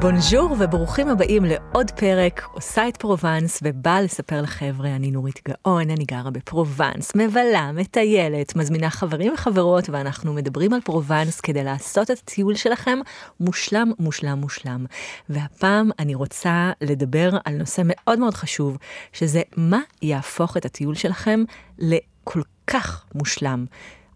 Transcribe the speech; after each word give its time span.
בונז'ור 0.00 0.56
וברוכים 0.60 1.08
הבאים 1.08 1.44
לעוד 1.44 1.90
פרק, 1.90 2.42
עושה 2.52 2.88
את 2.88 2.96
פרובנס 2.96 3.60
ובאה 3.62 4.00
לספר 4.02 4.42
לחבר'ה, 4.42 4.96
אני 4.96 5.10
נורית 5.10 5.40
גאון, 5.48 5.90
אני 5.90 6.04
גרה 6.04 6.30
בפרובנס, 6.30 7.12
מבלה, 7.14 7.72
מטיילת, 7.72 8.56
מזמינה 8.56 8.90
חברים 8.90 9.32
וחברות 9.32 9.88
ואנחנו 9.88 10.32
מדברים 10.32 10.72
על 10.72 10.80
פרובנס 10.80 11.40
כדי 11.40 11.64
לעשות 11.64 12.10
את 12.10 12.18
הטיול 12.18 12.54
שלכם 12.54 12.98
מושלם, 13.40 13.92
מושלם, 13.98 14.38
מושלם. 14.38 14.86
והפעם 15.28 15.90
אני 15.98 16.14
רוצה 16.14 16.72
לדבר 16.80 17.30
על 17.44 17.54
נושא 17.54 17.82
מאוד 17.84 18.18
מאוד 18.18 18.34
חשוב, 18.34 18.78
שזה 19.12 19.42
מה 19.56 19.80
יהפוך 20.02 20.56
את 20.56 20.64
הטיול 20.64 20.94
שלכם 20.94 21.44
לכל 21.78 22.42
כך 22.66 23.04
מושלם. 23.14 23.64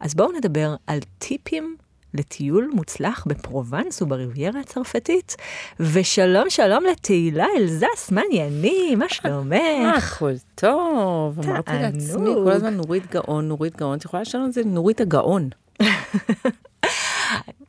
אז 0.01 0.15
בואו 0.15 0.33
נדבר 0.33 0.75
על 0.87 0.99
טיפים 1.19 1.77
לטיול 2.15 2.71
מוצלח 2.73 3.25
בפרובנס 3.29 4.03
ובריביירה 4.03 4.61
הצרפתית. 4.61 5.37
ושלום 5.81 6.51
שלום 6.51 6.85
לתהילה 6.85 7.47
אלזס, 7.57 8.11
מה 8.11 8.21
עניינים? 8.31 8.99
מה 8.99 9.09
שלומך? 9.09 9.97
הכל 9.97 10.33
טוב, 10.55 11.41
אמרתי 11.45 11.73
לעצמי 11.73 12.31
כל 12.45 12.51
הזמן 12.51 12.75
נורית 12.75 13.11
גאון, 13.11 13.49
נורית 13.49 13.77
גאון, 13.77 13.99
את 13.99 14.05
יכולה 14.05 14.23
לשנות 14.23 14.49
את 14.49 14.53
זה 14.53 14.63
נורית 14.65 15.01
הגאון. 15.01 15.49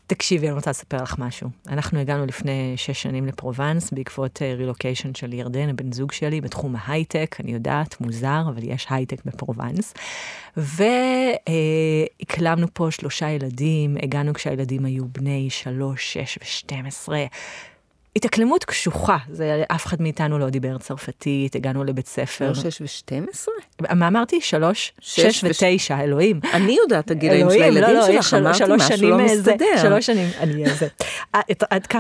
תקשיבי, 0.08 0.48
אני 0.48 0.56
רוצה 0.56 0.70
לספר 0.70 1.04
לך 1.04 1.16
משהו. 1.18 1.50
אנחנו 1.68 2.00
הגענו 2.00 2.26
לפני 2.26 2.74
שש 2.76 3.02
שנים 3.02 3.26
לפרובנס 3.26 3.92
בעקבות 3.92 4.42
רילוקיישן 4.42 5.14
של 5.14 5.34
ירדן, 5.34 5.70
הבן 5.70 5.92
זוג 5.92 6.12
שלי, 6.12 6.42
בתחום 6.42 6.76
ההייטק, 6.80 7.36
אני 7.40 7.54
יודעת, 7.54 8.02
מוזר, 8.02 8.44
אבל 8.48 8.64
יש 8.64 8.88
הייטק 8.90 9.26
בפרובנס. 9.26 9.94
והקלמנו 12.28 12.68
פה 12.74 12.92
שלושה 12.92 13.30
ילדים, 13.30 13.98
הגענו 14.04 14.34
כשהילדים 14.34 14.86
היו 14.86 15.06
בני 15.08 15.50
שלוש, 15.50 16.14
שש 16.14 16.38
ושתים 16.42 16.86
עשרה. 16.86 17.26
התאקלמות 18.16 18.64
קשוחה, 18.66 19.18
זה 19.30 19.64
אף 19.68 19.86
אחד 19.86 20.02
מאיתנו 20.02 20.40
לא 20.40 20.50
דיבר 20.50 20.78
צרפתית, 20.78 21.56
הגענו 21.56 21.84
לבית 21.84 22.08
ספר. 22.08 22.48
לא 22.48 22.54
שש 22.54 22.82
ושתים 22.82 23.26
עשרה? 23.34 23.54
מה 23.96 24.08
אמרתי? 24.08 24.42
שלוש? 24.42 24.94
שש 25.00 25.44
ותשע, 25.44 26.02
אלוהים. 26.02 26.40
אני 26.54 26.78
יודעת 26.84 27.12
הגילאים 27.12 27.48
של 27.50 27.64
הילדים 27.64 27.96
לא, 27.96 28.22
שלך, 28.22 28.34
אמרתי 28.34 28.64
משהו 28.76 29.10
לא 29.10 29.18
מסתדר. 29.18 29.66
שלוש 29.82 30.06
שנים, 30.06 30.30
אני 30.40 30.66
איזה. 30.66 30.88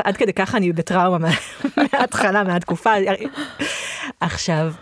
עד 0.03 0.17
כדי 0.17 0.33
ככה 0.33 0.57
אני 0.57 0.71
בטראומה 0.71 1.29
מההתחלה, 1.77 2.43
מהתקופה. 2.43 2.93
עכשיו, 4.19 4.73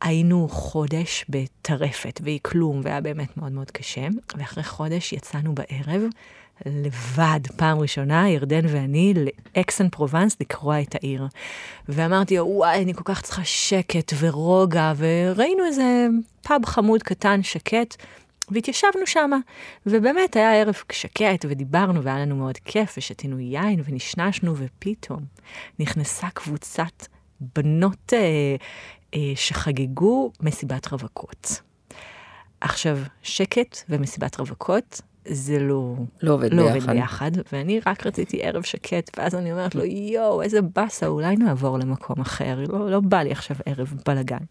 היינו 0.00 0.48
חודש 0.50 1.24
בטרפת 1.28 2.20
ואי-כלום, 2.24 2.80
והיה 2.84 3.00
באמת 3.00 3.36
מאוד 3.36 3.52
מאוד 3.52 3.70
קשה, 3.70 4.06
ואחרי 4.36 4.64
חודש 4.64 5.12
יצאנו 5.12 5.54
בערב. 5.54 6.02
לבד, 6.66 7.40
פעם 7.56 7.78
ראשונה, 7.78 8.30
ירדן 8.30 8.66
ואני, 8.68 9.14
לאקסן 9.56 9.88
פרובנס 9.88 10.36
לקרוע 10.40 10.80
את 10.80 10.94
העיר. 10.94 11.26
ואמרתי, 11.88 12.40
וואי, 12.40 12.82
אני 12.82 12.94
כל 12.94 13.02
כך 13.04 13.22
צריכה 13.22 13.44
שקט 13.44 14.12
ורוגע, 14.18 14.92
וראינו 14.96 15.64
איזה 15.66 16.06
פאב 16.42 16.66
חמוד 16.66 17.02
קטן, 17.02 17.42
שקט, 17.42 17.96
והתיישבנו 18.50 19.06
שם. 19.06 19.30
ובאמת 19.86 20.36
היה 20.36 20.60
ערב 20.60 20.74
שקט, 20.92 21.44
ודיברנו, 21.48 22.02
והיה 22.02 22.18
לנו 22.18 22.36
מאוד 22.36 22.56
כיף, 22.64 22.94
ושתינו 22.98 23.40
יין, 23.40 23.82
ונשנשנו, 23.84 24.54
ופתאום 24.56 25.20
נכנסה 25.78 26.26
קבוצת 26.34 27.06
בנות 27.40 28.12
אה, 28.12 28.18
אה, 29.14 29.32
שחגגו 29.34 30.32
מסיבת 30.40 30.92
רווקות. 30.92 31.60
עכשיו, 32.60 32.98
שקט 33.22 33.82
ומסיבת 33.88 34.40
רווקות 34.40 35.00
זה 35.28 35.58
לא, 35.58 35.94
לא 36.22 36.32
עובד 36.32 36.54
לא 36.54 36.62
ביחד. 36.62 36.76
עובד 36.76 36.90
ביחד, 36.90 37.30
ואני 37.52 37.80
רק 37.86 38.06
רציתי 38.06 38.42
ערב 38.42 38.62
שקט, 38.62 39.18
ואז 39.18 39.34
אני 39.34 39.52
אומרת 39.52 39.74
לו, 39.74 39.84
יואו, 39.84 40.42
איזה 40.42 40.62
באסה, 40.62 41.06
אולי 41.06 41.36
נעבור 41.36 41.78
למקום 41.78 42.20
אחר, 42.20 42.58
לא, 42.68 42.90
לא 42.90 43.00
בא 43.00 43.22
לי 43.22 43.32
עכשיו 43.32 43.56
ערב 43.66 43.94
בלאגן. 44.06 44.44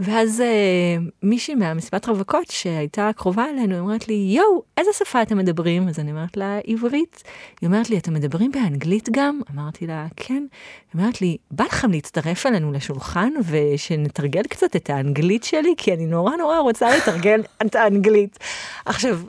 ואז 0.00 0.40
אה, 0.40 0.96
מישהי 1.22 1.54
מהמסיבת 1.54 2.08
רווקות 2.08 2.46
שהייתה 2.50 3.10
קרובה 3.16 3.44
אלינו, 3.50 3.78
אומרת 3.78 4.08
לי, 4.08 4.14
יואו, 4.14 4.62
איזה 4.76 4.90
שפה 4.98 5.22
אתם 5.22 5.38
מדברים? 5.38 5.88
אז 5.88 5.98
אני 5.98 6.10
אומרת 6.10 6.36
לה, 6.36 6.58
עברית. 6.66 7.22
היא 7.60 7.66
אומרת 7.66 7.90
לי, 7.90 7.98
אתם 7.98 8.14
מדברים 8.14 8.52
באנגלית 8.52 9.08
גם? 9.12 9.40
אמרתי 9.54 9.86
לה, 9.86 10.06
כן. 10.16 10.46
היא 10.92 11.00
אומרת 11.00 11.20
לי, 11.20 11.36
בא 11.50 11.64
לכם 11.64 11.90
להצטרף 11.90 12.46
אלינו 12.46 12.72
לשולחן 12.72 13.30
ושנתרגל 13.48 14.42
קצת 14.42 14.76
את 14.76 14.90
האנגלית 14.90 15.44
שלי? 15.44 15.74
כי 15.76 15.94
אני 15.94 16.06
נורא 16.06 16.36
נורא 16.36 16.58
רוצה 16.58 16.96
לתרגל 16.96 17.40
את 17.66 17.74
האנגלית. 17.74 18.38
עכשיו, 18.86 19.20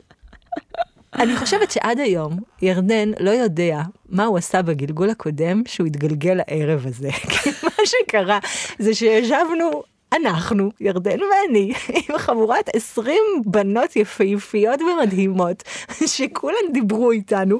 אני 1.14 1.36
חושבת 1.36 1.70
שעד 1.70 1.98
היום 1.98 2.38
ירדן 2.62 3.10
לא 3.20 3.30
יודע 3.30 3.80
מה 4.08 4.24
הוא 4.24 4.38
עשה 4.38 4.62
בגלגול 4.62 5.10
הקודם 5.10 5.62
שהוא 5.66 5.86
התגלגל 5.86 6.34
לערב 6.34 6.86
הזה. 6.86 7.10
כי 7.42 7.50
מה 7.62 7.70
שקרה 7.86 8.38
זה 8.78 8.94
שישבנו 8.94 9.82
אנחנו, 10.12 10.70
ירדן 10.80 11.18
ואני, 11.22 11.72
עם 11.88 12.18
חבורת 12.18 12.68
20 12.76 13.16
בנות 13.44 13.96
יפהפיות 13.96 14.80
ומדהימות, 14.80 15.62
שכולן 16.06 16.72
דיברו 16.72 17.10
איתנו, 17.10 17.58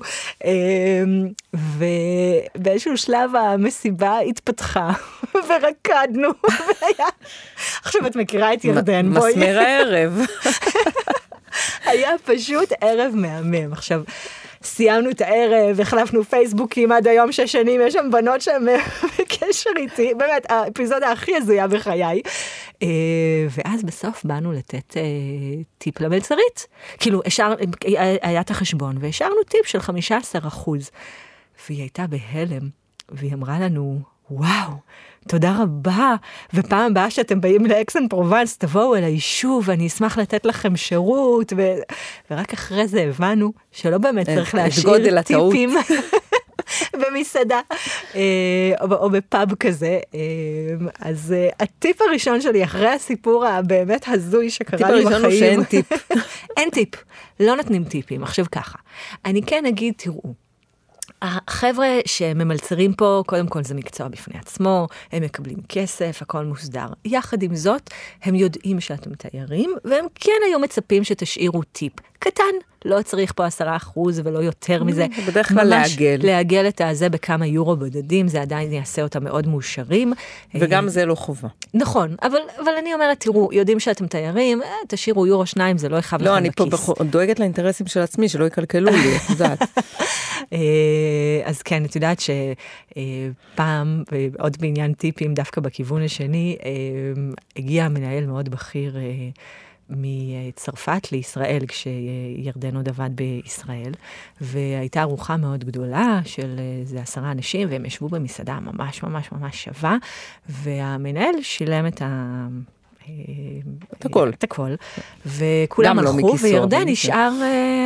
ובאיזשהו 2.54 2.96
שלב 2.96 3.34
המסיבה 3.36 4.18
התפתחה, 4.18 4.90
ורקדנו, 5.48 6.28
והיה... 6.66 7.08
עכשיו 7.82 8.06
את 8.06 8.16
מכירה 8.16 8.54
את 8.54 8.64
ירדן, 8.64 9.14
בואי. 9.14 9.32
מסמר 9.32 9.58
הערב. 9.58 10.20
היה 11.84 12.10
פשוט 12.24 12.72
ערב 12.80 13.12
מהמם. 13.14 13.72
עכשיו, 13.72 14.02
סיימנו 14.62 15.10
את 15.10 15.20
הערב, 15.20 15.80
החלפנו 15.80 16.24
פייסבוקים 16.24 16.92
עד 16.92 17.06
היום 17.06 17.32
שש 17.32 17.52
שנים, 17.52 17.80
יש 17.84 17.94
שם 17.94 18.08
בנות 18.12 18.40
שהן 18.40 18.66
בקשר 19.18 19.70
איתי, 19.76 20.14
באמת, 20.14 20.50
האפיזודה 20.50 21.12
הכי 21.12 21.36
הזויה 21.36 21.68
בחיי. 21.68 22.22
ואז 23.50 23.82
בסוף 23.82 24.24
באנו 24.24 24.52
לתת 24.52 24.96
טיפ 25.78 26.00
למלצרית. 26.00 26.66
כאילו, 26.98 27.20
השאר, 27.26 27.54
היה 28.22 28.40
את 28.40 28.50
החשבון, 28.50 28.96
והשארנו 29.00 29.42
טיפ 29.48 29.66
של 29.66 29.80
15 29.80 30.40
אחוז. 30.48 30.90
והיא 31.66 31.80
הייתה 31.80 32.04
בהלם, 32.06 32.68
והיא 33.08 33.34
אמרה 33.34 33.58
לנו, 33.60 34.00
וואו, 34.30 34.70
תודה 35.28 35.56
רבה, 35.62 36.14
ופעם 36.54 36.90
הבאה 36.90 37.10
שאתם 37.10 37.40
באים 37.40 37.66
לאקסן 37.66 38.08
פרובנס, 38.08 38.58
תבואו 38.58 38.96
אל 38.96 39.04
היישוב, 39.04 39.70
אני 39.70 39.86
אשמח 39.86 40.18
לתת 40.18 40.46
לכם 40.46 40.76
שירות, 40.76 41.52
ו... 41.56 41.62
ורק 42.30 42.52
אחרי 42.52 42.88
זה 42.88 43.02
הבנו 43.02 43.52
שלא 43.72 43.98
באמת 43.98 44.26
צריך 44.26 44.54
להשאיר 44.54 45.22
טיפים 45.22 45.70
במסעדה 47.00 47.60
או, 48.80 48.94
או 48.94 49.10
בפאב 49.10 49.54
כזה. 49.54 49.98
אז 51.00 51.34
הטיפ 51.60 52.02
הראשון 52.02 52.40
שלי 52.40 52.64
אחרי 52.64 52.88
הסיפור 52.88 53.46
הבאמת 53.46 54.08
הזוי 54.08 54.50
שקרה 54.50 54.90
לי 54.90 55.04
בחיים, 55.04 55.06
הטיפ 55.06 55.24
הראשון 55.24 55.30
הוא 55.30 55.38
שאין 55.40 55.64
טיפ. 55.64 55.92
אין 56.56 56.70
טיפ, 56.70 56.88
לא 57.40 57.56
נותנים 57.56 57.84
טיפים. 57.84 58.22
עכשיו 58.22 58.44
ככה, 58.52 58.78
אני 59.24 59.42
כן 59.42 59.66
אגיד, 59.66 59.94
תראו, 59.96 60.34
החבר'ה 61.22 61.88
שממלצרים 62.06 62.94
פה, 62.94 63.22
קודם 63.26 63.46
כל 63.46 63.62
זה 63.62 63.74
מקצוע 63.74 64.08
בפני 64.08 64.38
עצמו, 64.38 64.86
הם 65.12 65.22
מקבלים 65.22 65.58
כסף, 65.68 66.18
הכל 66.22 66.44
מוסדר. 66.44 66.86
יחד 67.04 67.42
עם 67.42 67.56
זאת, 67.56 67.90
הם 68.22 68.34
יודעים 68.34 68.80
שאתם 68.80 69.14
תיירים, 69.14 69.74
והם 69.84 70.04
כן 70.14 70.32
היו 70.46 70.58
מצפים 70.58 71.04
שתשאירו 71.04 71.62
טיפ 71.62 71.92
קטן. 72.18 72.44
לא 72.84 73.02
צריך 73.02 73.32
פה 73.36 73.46
עשרה 73.46 73.76
אחוז 73.76 74.20
ולא 74.24 74.38
יותר 74.38 74.84
מזה. 74.84 75.06
בדרך 75.26 75.48
כלל 75.48 75.64
לעגל. 75.64 76.18
לעגל 76.22 76.68
את 76.68 76.80
הזה 76.80 77.08
בכמה 77.08 77.46
יורו 77.46 77.76
בודדים, 77.76 78.28
זה 78.28 78.42
עדיין 78.42 78.72
יעשה 78.72 79.02
אותם 79.02 79.24
מאוד 79.24 79.46
מאושרים. 79.46 80.12
וגם 80.54 80.88
זה 80.88 81.06
לא 81.06 81.14
חובה. 81.14 81.48
נכון, 81.74 82.14
אבל, 82.22 82.38
אבל 82.62 82.72
אני 82.78 82.94
אומרת, 82.94 83.20
תראו, 83.20 83.48
יודעים 83.52 83.80
שאתם 83.80 84.06
תיירים, 84.06 84.60
תשאירו 84.88 85.26
יורו 85.26 85.46
שניים, 85.46 85.78
זה 85.78 85.88
לא 85.88 85.96
יכאב 85.96 86.22
לכם 86.22 86.30
בכיס. 86.30 86.32
לא, 86.32 86.38
אני 86.38 86.50
פה 86.50 87.04
דואגת 87.04 87.40
לאינטרסים 87.40 87.86
של 87.86 88.00
עצמי, 88.00 88.28
שלא 88.28 88.44
יקלקלו 88.44 88.90
לי, 88.90 89.16
את 89.16 89.30
יודעת. 89.30 89.58
אז 91.44 91.62
כן, 91.62 91.84
את 91.84 91.94
יודעת 91.94 92.20
שפעם, 92.20 94.02
עוד 94.38 94.56
בעניין 94.60 94.92
טיפים, 94.92 95.34
דווקא 95.34 95.60
בכיוון 95.60 96.02
השני, 96.02 96.56
הגיע 97.56 97.88
מנהל 97.88 98.26
מאוד 98.26 98.48
בכיר. 98.48 98.96
מצרפת 99.90 101.12
לישראל 101.12 101.62
כשירדן 101.68 102.76
עוד 102.76 102.88
עבד 102.88 103.10
בישראל, 103.14 103.92
והייתה 104.40 105.02
ארוחה 105.02 105.36
מאוד 105.36 105.64
גדולה 105.64 106.20
של 106.24 106.60
איזה 106.80 107.00
עשרה 107.00 107.32
אנשים, 107.32 107.68
והם 107.70 107.84
ישבו 107.84 108.08
במסעדה 108.08 108.58
ממש 108.60 109.02
ממש 109.02 109.32
ממש 109.32 109.64
שווה, 109.64 109.96
והמנהל 110.48 111.34
שילם 111.42 111.86
את 111.86 112.02
ה... 112.02 112.46
את 113.98 114.04
הכל. 114.04 114.28
את 114.28 114.44
הכל, 114.44 114.74
וכולם 115.26 115.98
הלכו, 115.98 116.18
לא 116.18 116.34
וירדן 116.42 116.88
נשאר 116.88 117.32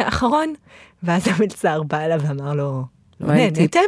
אחרון. 0.05 0.55
ואז 1.03 1.29
המלצר 1.29 1.83
בא 1.83 2.01
אליו 2.01 2.21
ואמר 2.23 2.55
לו, 2.55 2.85
לא 3.21 3.35
נהניתם? 3.35 3.81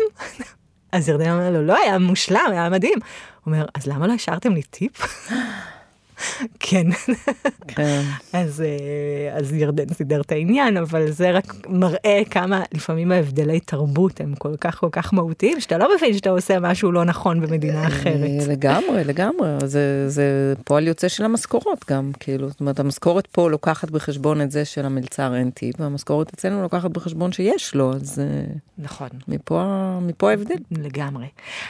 אז 0.93 1.09
ירדן 1.09 1.31
אמר 1.31 1.50
לו, 1.50 1.67
לא, 1.67 1.76
היה 1.82 1.99
מושלם, 1.99 2.49
היה 2.50 2.69
מדהים. 2.69 2.99
הוא 3.44 3.53
אומר, 3.55 3.67
אז 3.75 3.87
למה 3.87 4.06
לא 4.06 4.12
השארתם 4.12 4.53
לי 4.53 4.62
טיפ? 4.62 4.93
כן. 6.61 6.87
כן. 7.69 8.03
אז, 8.32 8.61
אה, 8.61 9.38
אז 9.38 9.53
ירדן 9.53 9.94
סידר 9.94 10.21
את 10.21 10.32
העניין, 10.32 10.76
אבל 10.76 11.11
זה 11.11 11.31
רק 11.31 11.55
מראה 11.69 12.23
כמה 12.31 12.62
לפעמים 12.73 13.12
ההבדלי 13.12 13.61
תרבות 13.61 14.21
הם 14.21 14.35
כל 14.38 14.56
כך 14.61 14.79
כל 14.79 14.88
כך 14.93 15.15
מהותיים, 15.15 15.61
שאתה 15.61 15.79
לא 15.79 15.88
מבין 15.97 16.15
שאתה 16.15 16.31
עושה 16.31 16.61
משהו 16.61 16.93
לא 16.93 17.05
נכון 17.05 17.41
במדינה 17.41 17.82
אה, 17.82 17.87
אחרת. 17.88 18.47
לגמרי, 18.49 19.05
לגמרי. 19.05 19.49
זה, 19.65 20.09
זה 20.09 20.55
פועל 20.65 20.87
יוצא 20.87 21.09
של 21.09 21.25
המשכורות 21.25 21.85
גם, 21.91 22.11
כאילו, 22.21 22.49
זאת 22.49 22.61
אומרת, 22.61 22.81
המשכורת 22.81 23.27
פה 23.27 23.50
לוקחת 23.50 23.91
בחשבון 23.91 24.41
את 24.41 24.50
זה 24.50 24.65
של 24.65 24.87
המלצר 24.87 25.35
אין 25.35 25.50
טיפ, 25.50 25.81
והמשכורת 25.81 26.35
אצלנו 26.35 26.62
לוקחת 26.62 26.91
בחשבון 26.91 27.32
שיש 27.32 27.75
לו, 27.75 27.93
אז... 27.93 28.19
אה, 28.19 28.25
נכון. 28.79 29.09
מפה, 29.29 29.99
מפה 30.03 30.31
ההבדל. 30.31 30.55
לגמרי. 30.70 31.27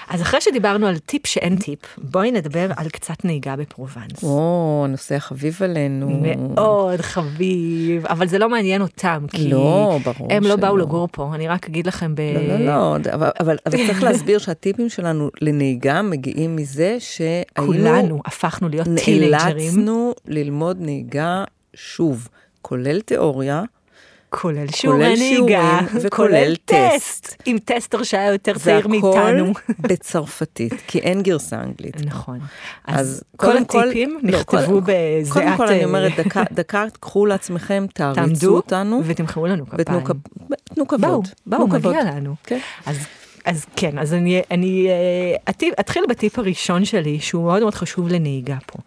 אז 0.08 0.22
אחרי 0.22 0.40
שדיברנו 0.40 0.86
על 0.86 0.98
טיפ 0.98 1.26
שאין 1.26 1.56
טיפ, 1.56 1.78
בואי 1.98 2.30
נדבר 2.30 2.70
על 2.76 2.88
קצת 2.88 3.24
נהיגה 3.24 3.56
בפרובנס. 3.56 4.22
או, 4.22 4.43
הנושא 4.84 5.14
החביב 5.14 5.58
עלינו. 5.62 6.20
מאוד 6.40 7.00
חביב, 7.00 8.06
אבל 8.06 8.28
זה 8.28 8.38
לא 8.38 8.48
מעניין 8.48 8.82
אותם, 8.82 9.24
כי 9.28 9.48
לא, 9.48 9.98
ברור 10.04 10.32
הם 10.32 10.42
לא 10.42 10.56
באו 10.56 10.76
לגור 10.76 11.08
פה, 11.12 11.30
אני 11.34 11.48
רק 11.48 11.68
אגיד 11.68 11.86
לכם 11.86 12.14
ב... 12.14 12.20
לא, 12.20 12.58
לא, 12.58 12.66
לא, 12.66 12.96
אבל, 13.14 13.30
אבל, 13.40 13.56
אבל 13.66 13.86
צריך 13.86 14.02
להסביר 14.06 14.38
שהטיפים 14.38 14.88
שלנו 14.88 15.30
לנהיגה 15.40 16.02
מגיעים 16.02 16.56
מזה 16.56 16.96
שהיינו... 17.00 17.44
כולנו 17.66 18.20
הפכנו 18.24 18.68
להיות 18.68 18.88
טינג'רים. 19.04 19.30
נאלצנו 19.30 20.12
ללמוד 20.26 20.76
נהיגה 20.80 21.44
שוב, 21.74 22.28
כולל 22.62 23.00
תיאוריה. 23.00 23.62
כולל 24.40 24.66
שיעורי 24.68 25.16
נהיגה, 25.16 25.80
וכולל 26.02 26.56
טסט, 26.64 27.42
עם 27.46 27.58
טסטר 27.58 28.02
שהיה 28.02 28.32
יותר 28.32 28.58
צעיר 28.58 28.88
מאיתנו. 28.88 29.12
והכל 29.14 29.72
בצרפתית, 29.88 30.72
כי 30.86 30.98
אין 30.98 31.22
גרסה 31.22 31.60
אנגלית. 31.60 32.06
נכון. 32.06 32.38
אז 32.84 33.24
כל 33.36 33.56
הטיפים 33.56 34.18
לא, 34.22 34.38
נכתבו 34.38 34.80
בזיעת... 34.80 35.32
קודם 35.32 35.56
כל 35.56 35.68
אני 35.68 35.84
אומרת, 35.84 36.12
דקה, 36.52 36.84
קחו 37.00 37.26
לעצמכם, 37.26 37.86
תעריצו 37.94 38.56
אותנו. 38.56 39.02
ותמחאו 39.04 39.46
לנו 39.46 39.66
כפיים. 39.66 40.00
תנו 40.64 40.88
כבוד. 40.88 41.28
באו, 41.46 41.66
באו, 41.66 41.66
מגיע 41.66 42.04
לנו. 42.04 42.34
כן. 42.44 42.58
אז 43.44 43.66
כן, 43.76 43.98
אז 43.98 44.14
אני, 44.14 44.42
אני 44.50 44.88
אה, 44.88 45.52
אתחיל 45.80 46.04
בטיפ 46.08 46.38
הראשון 46.38 46.84
שלי, 46.84 47.20
שהוא 47.20 47.44
מאוד 47.44 47.62
מאוד 47.62 47.74
חשוב 47.74 48.08
לנהיגה 48.08 48.56
פה. 48.66 48.78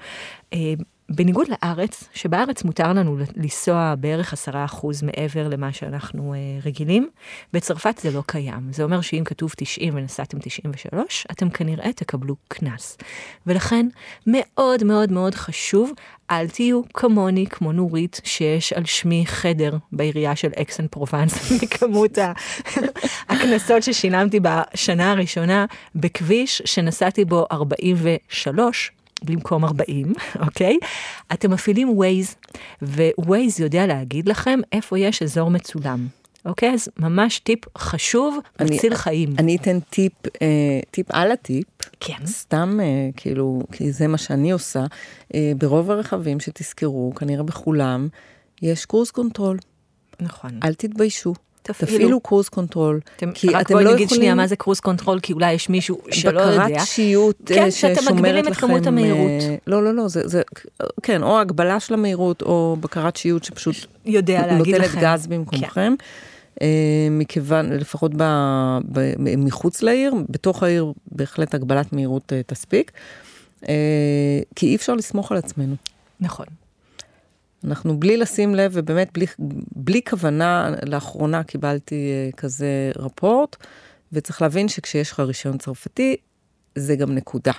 בניגוד 1.10 1.48
לארץ, 1.50 2.04
שבארץ 2.14 2.64
מותר 2.64 2.94
לנו 2.94 3.18
לנסוע 3.36 3.94
בערך 4.00 4.34
עשרה 4.34 4.66
אחוז 4.66 5.04
מעבר 5.04 5.48
למה 5.48 5.74
שאנחנו 5.74 6.34
אה, 6.34 6.40
רגילים, 6.66 7.10
בצרפת 7.54 7.98
זה 7.98 8.12
לא 8.12 8.24
קיים. 8.26 8.72
זה 8.72 8.84
אומר 8.84 9.02
שאם 9.02 9.24
כתוב 9.26 9.54
90 9.58 9.96
ונסעתם 9.96 10.38
93, 10.42 11.28
אתם 11.32 11.50
כנראה 11.50 11.94
תקבלו 11.94 12.36
קנס. 12.48 12.98
ולכן 13.48 13.88
מאוד 14.28 14.84
מאוד 14.84 15.12
מאוד 15.12 15.36
חשוב, 15.36 15.92
אל 16.32 16.48
תהיו 16.48 16.82
כמוני, 16.94 17.46
כמו 17.50 17.72
נורית, 17.72 18.22
שיש 18.24 18.74
על 18.74 18.86
שמי 18.86 19.24
חדר 19.26 19.78
בעירייה 19.92 20.36
של 20.36 20.50
אקסן 20.62 20.88
פרובנס, 20.88 21.52
מכמות 21.64 22.18
הקנסות 23.30 23.84
ששילמתי 23.84 24.40
בשנה 24.40 25.12
הראשונה 25.12 25.66
בכביש 25.96 26.62
שנסעתי 26.66 27.26
בו 27.26 27.46
43 27.52 28.92
במקום 29.24 29.66
40, 29.66 30.14
אוקיי? 30.46 30.78
אתם 31.34 31.52
מפעילים 31.52 31.90
ווייז, 31.90 32.36
ווייז 33.18 33.60
יודע 33.60 33.88
להגיד 33.88 34.30
לכם 34.30 34.60
איפה 34.72 35.00
יש 35.00 35.22
אזור 35.22 35.52
מצולם. 35.52 36.08
אוקיי? 36.46 36.74
אז 36.74 36.90
ממש 37.00 37.40
טיפ 37.40 37.60
חשוב, 37.78 38.38
מציל 38.62 38.96
חיים. 38.96 39.36
אני 39.40 39.56
אתן 39.56 39.80
טיפ, 39.80 40.14
אה, 40.42 40.80
טיפ 40.92 41.06
על 41.10 41.32
הטיפ. 41.32 41.66
כן. 42.00 42.26
סתם, 42.26 42.80
אה, 42.82 43.10
כאילו, 43.16 43.62
כי 43.72 43.92
זה 43.92 44.08
מה 44.08 44.18
שאני 44.18 44.52
עושה. 44.52 44.84
אה, 45.36 45.52
ברוב 45.58 45.92
הרכבים 45.92 46.40
שתזכרו, 46.40 47.14
כנראה 47.16 47.44
בכולם, 47.44 48.08
יש 48.62 48.86
cruise 48.86 49.12
control. 49.12 49.58
נכון. 50.20 50.60
אל 50.64 50.74
תתביישו. 50.74 51.34
תפעילו 51.74 52.20
cruise 52.20 52.50
control. 52.50 53.00
אתם, 53.16 53.32
כי 53.34 53.48
רק 53.50 53.66
אתם 53.66 53.74
בואי 53.74 53.86
לא 53.86 53.94
נגיד 53.94 54.06
יכולים... 54.06 54.22
שנייה 54.22 54.36
מה 54.36 54.48
זה 54.48 54.56
cruise 54.56 54.80
control, 54.80 55.20
כי 55.20 55.34
אולי 55.34 55.54
יש 55.54 55.70
מישהו 55.70 56.02
שלא 56.12 56.42
יודע. 56.42 56.66
בקרת 56.66 56.88
שיוט 56.88 57.42
כן, 57.46 57.72
שאתם 57.72 58.14
מגבילים 58.14 58.48
את 58.48 58.56
כמות 58.56 58.88
המהירות. 58.88 59.42
לא, 59.68 59.84
לא, 59.84 59.94
לא, 59.94 60.08
זה, 60.08 60.28
זה, 60.28 60.42
כן, 61.04 61.24
או 61.24 61.40
הגבלה 61.40 61.80
של 61.80 61.94
המהירות, 61.94 62.42
או 62.42 62.78
בקרת 62.80 63.16
שיוט 63.16 63.44
שפשוט 63.44 63.76
יודע 64.06 64.48
להגיד 64.48 64.76
לכם. 64.76 65.00
נותנת 65.00 65.04
גז 65.04 65.28
במקומכם. 65.28 65.96
כן. 66.60 66.64
מכיוון, 67.12 67.74
לפחות 67.74 68.12
ב, 68.18 68.24
ב, 68.92 69.14
מחוץ 69.38 69.82
לעיר, 69.82 70.14
בתוך 70.30 70.64
העיר 70.64 70.94
בהחלט 71.12 71.56
הגבלת 71.56 71.94
מהירות 71.94 72.34
תספיק, 72.48 72.92
כי 74.56 74.66
אי 74.68 74.76
אפשר 74.76 74.94
לסמוך 74.94 75.32
על 75.32 75.38
עצמנו. 75.38 75.76
נכון. 76.20 76.46
אנחנו 77.68 78.00
בלי 78.00 78.18
לשים 78.18 78.56
לב 78.56 78.72
ובאמת 78.74 79.10
בלי, 79.14 79.26
בלי 79.76 80.02
כוונה, 80.10 80.76
לאחרונה 80.86 81.44
קיבלתי 81.44 82.12
uh, 82.34 82.36
כזה 82.36 82.92
רפורט, 82.96 83.56
וצריך 84.12 84.42
להבין 84.42 84.68
שכשיש 84.68 85.12
לך 85.12 85.20
רישיון 85.20 85.58
צרפתי, 85.58 86.16
זה 86.76 86.96
גם 86.96 87.16
נקודה. 87.16 87.52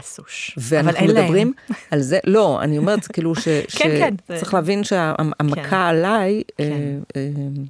פסוש. 0.00 0.58
ואנחנו 0.58 1.06
מדברים 1.06 1.52
להם. 1.68 1.76
על 1.90 2.00
זה, 2.00 2.18
לא, 2.24 2.62
אני 2.62 2.78
אומרת 2.78 3.06
כאילו 3.06 3.34
ש, 3.34 3.48
כן, 3.78 4.14
שצריך 4.24 4.50
כן. 4.50 4.56
להבין 4.56 4.84
שהמכה 4.84 5.62
כן. 5.70 5.76
עליי, 5.76 6.42
כן. 6.58 6.64
אה, 6.64 6.98
אה, 7.16 7.62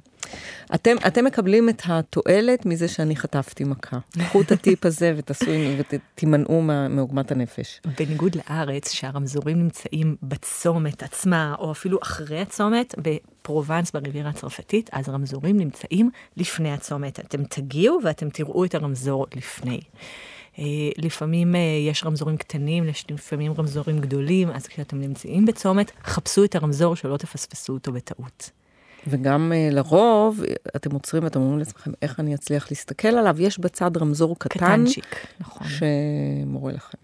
אתם, 0.75 0.95
אתם 1.07 1.25
מקבלים 1.25 1.69
את 1.69 1.81
התועלת 1.85 2.65
מזה 2.65 2.87
שאני 2.87 3.15
חטפתי 3.15 3.63
מכה. 3.63 3.97
קחו 4.19 4.41
את 4.41 4.51
הטיפ 4.51 4.85
הזה 4.85 5.13
ותעשו 5.17 5.51
ותימנעו 5.77 6.61
מעוגמת 6.89 7.31
הנפש. 7.31 7.81
בניגוד 7.99 8.35
לארץ, 8.35 8.91
שהרמזורים 8.91 9.59
נמצאים 9.59 10.15
בצומת 10.23 11.03
עצמה, 11.03 11.55
או 11.59 11.71
אפילו 11.71 11.99
אחרי 12.03 12.41
הצומת, 12.41 12.95
בפרובנס 12.97 13.91
בריבירה 13.91 14.29
הצרפתית, 14.29 14.89
אז 14.93 15.09
רמזורים 15.09 15.57
נמצאים 15.57 16.09
לפני 16.37 16.73
הצומת. 16.73 17.19
אתם 17.19 17.43
תגיעו 17.43 17.99
ואתם 18.03 18.29
תראו 18.29 18.65
את 18.65 18.75
הרמזור 18.75 19.27
לפני. 19.35 19.79
אה, 20.59 20.63
לפעמים 20.97 21.55
אה, 21.55 21.59
יש 21.89 22.05
רמזורים 22.05 22.37
קטנים, 22.37 22.83
לפעמים 23.09 23.53
רמזורים 23.57 23.99
גדולים, 23.99 24.49
אז 24.49 24.67
כשאתם 24.67 25.01
נמצאים 25.01 25.45
בצומת, 25.45 25.91
חפשו 26.03 26.43
את 26.43 26.55
הרמזור 26.55 26.95
שלא 26.95 27.17
תפספסו 27.17 27.73
אותו 27.73 27.91
בטעות. 27.91 28.49
וגם 29.07 29.51
uh, 29.51 29.73
לרוב, 29.73 30.41
אתם 30.75 30.91
עוצרים 30.91 31.23
ואתם 31.23 31.39
אומרים 31.39 31.59
לעצמכם, 31.59 31.91
איך 32.01 32.19
אני 32.19 32.35
אצליח 32.35 32.71
להסתכל 32.71 33.07
עליו? 33.07 33.35
יש 33.39 33.59
בצד 33.59 33.97
רמזור 33.97 34.35
קטן. 34.39 34.59
קטנצ'יק, 34.59 35.27
נכון. 35.39 35.67
שמורה 35.67 36.71
לכם. 36.71 36.97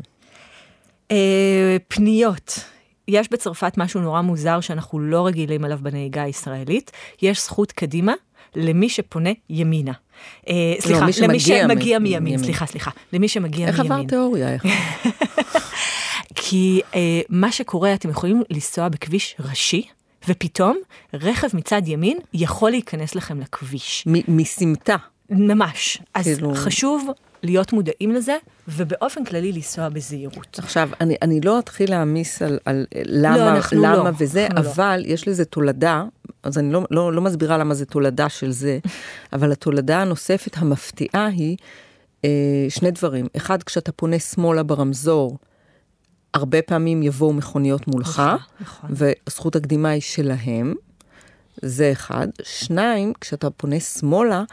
פניות. 1.88 2.60
יש 3.07 3.30
בצרפת 3.31 3.74
משהו 3.78 4.02
נורא 4.02 4.22
מוזר 4.22 4.60
שאנחנו 4.60 5.00
לא 5.00 5.28
רגילים 5.28 5.66
עליו 5.66 5.80
בנהיגה 5.81 6.24
הישראלית. 6.24 6.92
יש 7.22 7.44
זכות 7.44 7.72
קדימה 7.72 8.14
למי 8.56 8.90
שפונה 8.90 9.30
ימינה. 9.50 9.92
סליחה, 10.80 11.00
לא, 11.00 11.28
למי 11.28 11.40
שמגיע 11.40 12.00
מימין, 12.00 12.24
מימין, 12.24 12.44
סליחה, 12.44 12.66
סליחה, 12.66 12.92
למי 13.14 13.28
שמגיע 13.28 13.68
איך 13.68 13.80
מימין. 13.80 13.92
איך 13.92 14.00
עבר 14.02 14.10
תיאוריה? 14.10 14.58
כי 16.36 16.82
uh, 16.92 16.96
מה 17.30 17.52
שקורה, 17.52 17.94
אתם 17.94 18.10
יכולים 18.10 18.44
לנסוע 18.50 18.90
בכביש 18.90 19.36
ראשי, 19.40 19.84
ופתאום 20.28 20.78
רכב 21.14 21.48
מצד 21.54 21.82
ימין 21.86 22.18
יכול 22.34 22.72
להיכנס 22.72 23.16
לכם 23.16 23.40
לכביש. 23.40 24.06
מסמטה. 24.28 24.96
ממש. 25.30 25.98
אז 26.14 26.26
כאילו... 26.26 26.56
חשוב 26.56 27.08
להיות 27.44 27.74
מודעים 27.74 28.12
לזה, 28.12 28.38
ובאופן 28.68 29.24
כללי 29.24 29.52
לנסוע 29.52 29.90
בזהירות. 29.90 30.60
עכשיו, 30.60 30.90
אני, 31.02 31.16
אני 31.22 31.42
לא 31.42 31.60
אתחיל 31.60 31.90
להעמיס 31.90 32.42
על, 32.42 32.60
על 32.66 32.86
למה, 33.06 33.60
לא, 33.72 33.88
למה 33.90 33.96
לא, 33.96 34.10
וזה, 34.18 34.48
לא. 34.54 34.60
אבל 34.60 35.04
לא. 35.06 35.14
יש 35.14 35.28
לזה 35.28 35.46
תולדה, 35.46 36.04
אז 36.44 36.58
אני 36.58 36.74
לא, 36.74 36.86
לא, 36.92 37.14
לא 37.14 37.22
מסבירה 37.22 37.58
למה 37.58 37.74
זה 37.74 37.86
תולדה 37.86 38.30
של 38.30 38.52
זה, 38.52 38.80
אבל 39.34 39.52
התולדה 39.52 40.02
הנוספת 40.02 40.58
המפתיעה 40.58 41.26
היא 41.28 41.58
אה, 42.26 42.66
שני 42.69 42.92
דברים. 42.92 43.28
אחד, 43.38 43.64
כשאתה 43.64 43.92
פונה 43.92 44.19
שמאלה 44.19 44.64
ברמזור, 44.64 45.38
הרבה 46.34 46.62
פעמים 46.62 47.04
יבואו 47.04 47.34
מכוניות 47.34 47.88
מולך, 47.88 48.19
נכון, 48.19 48.38
נכון. 48.62 48.90
וזכות 49.28 49.56
הקדימה 49.56 49.90
היא 49.90 50.02
שלהם, 50.02 50.76
זה 51.62 51.92
אחד. 51.92 52.28
שניים, 52.44 53.14
כשאתה 53.22 53.50
פונה 53.50 53.80
שמאלה, 53.80 54.44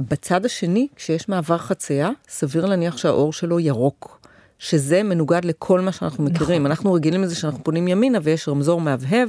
בצד 0.00 0.44
השני, 0.44 0.88
כשיש 0.96 1.28
מעבר 1.28 1.58
חצייה, 1.58 2.10
סביר 2.28 2.66
להניח 2.66 2.96
שהאור 2.96 3.32
שלו 3.32 3.60
ירוק. 3.60 4.20
שזה 4.64 5.02
מנוגד 5.02 5.44
לכל 5.44 5.80
מה 5.80 5.92
שאנחנו 5.92 6.24
מכירים. 6.24 6.62
נכון. 6.62 6.66
אנחנו 6.66 6.92
רגילים 6.92 7.22
לזה 7.22 7.34
שאנחנו 7.34 7.64
פונים 7.64 7.88
ימינה 7.88 8.18
ויש 8.22 8.48
רמזור 8.48 8.80
מהבהב, 8.80 9.28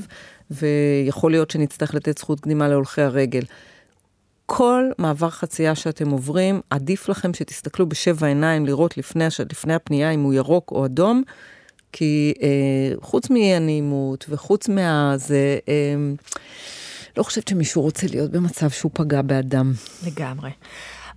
ויכול 0.51 1.31
להיות 1.31 1.51
שנצטרך 1.51 1.93
לתת 1.93 2.17
זכות 2.17 2.39
קדימה 2.39 2.67
להולכי 2.67 3.01
הרגל. 3.01 3.41
כל 4.45 4.83
מעבר 4.97 5.29
חצייה 5.29 5.75
שאתם 5.75 6.09
עוברים, 6.09 6.61
עדיף 6.69 7.09
לכם 7.09 7.33
שתסתכלו 7.33 7.89
בשבע 7.89 8.27
עיניים 8.27 8.65
לראות 8.65 8.97
לפני, 8.97 9.25
לפני 9.51 9.73
הפנייה 9.73 10.11
אם 10.11 10.23
הוא 10.23 10.33
ירוק 10.33 10.71
או 10.71 10.85
אדום, 10.85 11.23
כי 11.91 12.33
אה, 12.41 12.47
חוץ 13.01 13.29
מאי 13.29 13.53
הנעימות 13.53 14.25
וחוץ 14.29 14.69
מהזה, 14.69 15.57
אה, 15.69 15.95
לא 17.17 17.23
חושבת 17.23 17.47
שמישהו 17.47 17.81
רוצה 17.81 18.07
להיות 18.09 18.31
במצב 18.31 18.69
שהוא 18.69 18.91
פגע 18.93 19.21
באדם. 19.21 19.73
לגמרי. 20.07 20.49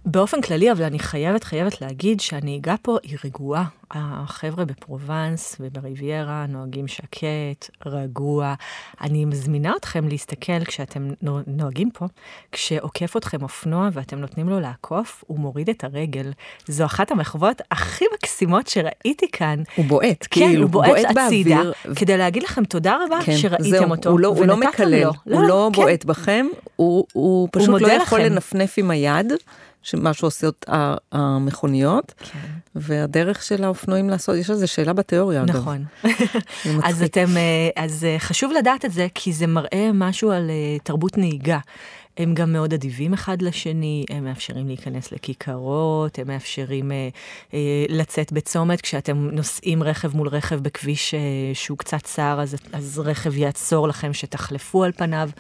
באופן 0.07 0.41
כללי, 0.41 0.73
אבל 0.73 0.85
אני 0.85 0.99
חייבת, 0.99 1.45
חייבת 1.45 1.81
להגיד 1.81 2.21
שהנהיגה 2.21 2.75
פה 2.83 2.97
היא 3.03 3.19
רגועה. 3.25 3.65
החבר'ה 3.91 4.65
בפרובנס 4.65 5.57
ובריביירה 5.61 6.47
נוהגים 6.49 6.89
שקט, 6.89 7.71
רגוע. 7.87 8.55
אני 9.01 9.25
מזמינה 9.25 9.73
אתכם 9.77 10.09
להסתכל 10.09 10.65
כשאתם 10.65 11.11
נוהגים 11.47 11.91
פה, 11.91 12.07
כשעוקף 12.53 13.17
אתכם 13.17 13.43
אופנוע 13.43 13.89
ואתם 13.93 14.19
נותנים 14.19 14.49
לו 14.49 14.61
לעקוף, 14.61 15.25
הוא 15.27 15.39
מוריד 15.39 15.69
את 15.69 15.85
הרגל. 15.85 16.33
זו 16.67 16.85
אחת 16.85 17.11
המחוות 17.11 17.63
הכי 17.71 18.05
מקסימות 18.15 18.67
שראיתי 18.67 19.31
כאן. 19.33 19.63
הוא 19.77 19.85
בועט, 19.85 20.27
כן, 20.31 20.41
כאילו, 20.41 20.63
הוא 20.63 20.71
בועט, 20.71 20.89
בועט 20.89 21.17
הצידה, 21.17 21.57
באוויר. 21.57 21.73
כדי 21.97 22.17
להגיד 22.17 22.43
לכם 22.43 22.65
תודה 22.65 22.97
רבה 23.07 23.19
כן, 23.25 23.37
שראיתם 23.37 23.65
זהו, 23.71 23.91
אותו. 23.91 24.11
הוא 24.11 24.21
לא, 24.21 24.29
הוא 24.29 24.47
לא 24.47 24.57
מקלל, 24.57 25.05
לו. 25.05 25.13
הוא 25.25 25.43
לא, 25.43 25.49
לא 25.49 25.71
כן. 25.75 25.83
בועט 25.83 26.05
בכם, 26.05 26.47
הוא, 26.77 27.07
הוא 27.13 27.49
פשוט 27.53 27.69
הוא 27.69 27.79
לא 27.79 27.93
יכול 27.93 28.21
לכם. 28.21 28.33
לנפנף 28.33 28.75
עם 28.79 28.91
היד. 28.91 29.33
שמה 29.83 30.15
שעושה 30.15 30.49
המכוניות, 31.13 32.15
כן. 32.19 32.39
והדרך 32.75 33.43
של 33.43 33.65
האופנועים 33.65 34.11
לעשות, 34.11 34.37
יש 34.37 34.51
איזו 34.51 34.69
שאלה 34.69 34.93
בתיאוריה, 34.93 35.43
אגב. 35.43 35.57
נכון. 35.57 35.85
אז 36.85 37.03
אתם, 37.03 37.37
אה, 37.37 37.85
אז 37.85 38.05
אה, 38.05 38.17
חשוב 38.19 38.53
לדעת 38.59 38.85
את 38.85 38.93
זה, 38.93 39.07
כי 39.15 39.33
זה 39.33 39.47
מראה 39.47 39.91
משהו 39.95 40.31
על 40.31 40.51
אה, 40.51 40.79
תרבות 40.83 41.19
נהיגה. 41.19 41.59
הם 42.19 42.35
גם 42.35 42.53
מאוד 42.53 42.75
אדיבים 42.75 43.13
אחד 43.13 43.43
לשני, 43.43 44.05
הם 44.11 44.25
מאפשרים 44.25 44.67
להיכנס 44.67 45.13
לכיכרות, 45.13 46.19
הם 46.19 46.27
מאפשרים 46.27 46.93
אה, 46.93 47.09
אה, 47.55 47.85
לצאת 47.89 48.33
בצומת. 48.33 48.81
כשאתם 48.81 49.29
נוסעים 49.33 49.83
רכב 49.83 50.17
מול 50.17 50.29
רכב 50.29 50.61
בכביש 50.61 51.15
אה, 51.15 51.21
שהוא 51.55 51.79
קצת 51.79 52.03
צר, 52.03 52.39
אז, 52.43 52.57
אז 52.73 52.99
רכב 52.99 53.37
יעצור 53.37 53.89
לכם 53.89 54.13
שתחלפו 54.13 54.85
על 54.85 54.93
פניו. 54.93 55.31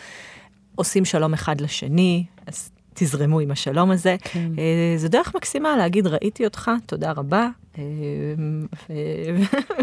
עושים 0.74 1.04
שלום 1.04 1.34
אחד 1.34 1.60
לשני, 1.60 2.24
אז 2.46 2.70
תזרמו 2.98 3.40
עם 3.40 3.50
השלום 3.50 3.90
הזה. 3.90 4.16
כן. 4.20 4.50
אה, 4.58 4.94
זו 4.96 5.08
דרך 5.08 5.34
מקסימה 5.34 5.76
להגיד, 5.76 6.06
ראיתי 6.06 6.44
אותך, 6.44 6.70
תודה 6.86 7.12
רבה, 7.12 7.48
אה, 7.78 7.84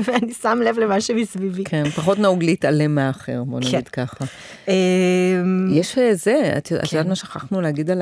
ואני 0.05 0.34
שם 0.34 0.60
לב 0.65 0.79
למה 0.79 1.01
שמסביבי. 1.01 1.63
כן, 1.63 1.89
פחות 1.89 2.19
נהוג 2.19 2.43
להתעלם 2.43 2.95
מהאחר, 2.95 3.43
בוא 3.43 3.60
נגיד 3.60 3.88
כן. 3.89 4.05
ככה. 4.05 4.25
אה, 4.67 4.74
יש 5.72 5.98
זה, 6.13 6.53
את 6.57 6.72
יודעת 6.72 6.88
כן. 6.88 7.07
מה 7.07 7.15
שכחנו 7.15 7.62
להגיד 7.62 7.91
על, 7.91 8.01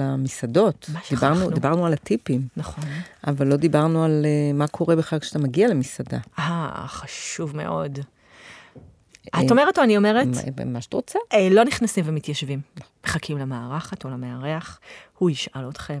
המסעדות. 0.00 0.90
מה 0.92 1.00
שכחנו? 1.04 1.50
דיברנו 1.50 1.86
על 1.86 1.92
הטיפים. 1.92 2.40
נכון. 2.56 2.84
אבל 3.26 3.46
לא 3.46 3.56
דיברנו 3.56 4.04
על 4.04 4.26
מה 4.54 4.66
קורה 4.66 4.96
בכלל 4.96 5.18
כשאתה 5.18 5.38
מגיע 5.38 5.68
למסעדה. 5.68 6.18
אה, 6.38 6.84
חשוב 6.86 7.56
מאוד. 7.56 7.98
את 9.28 9.50
אומרת 9.50 9.78
או 9.78 9.84
אני 9.84 9.96
אומרת? 9.96 10.26
מה 10.66 10.80
שאת 10.80 10.92
רוצה. 10.92 11.18
אה, 11.32 11.48
לא 11.50 11.64
נכנסים 11.64 12.04
ומתיישבים. 12.06 12.60
מחכים 13.06 13.38
למארחת 13.38 14.04
או 14.04 14.10
למארח, 14.10 14.80
הוא 15.18 15.30
ישאל 15.30 15.68
אתכם 15.68 15.98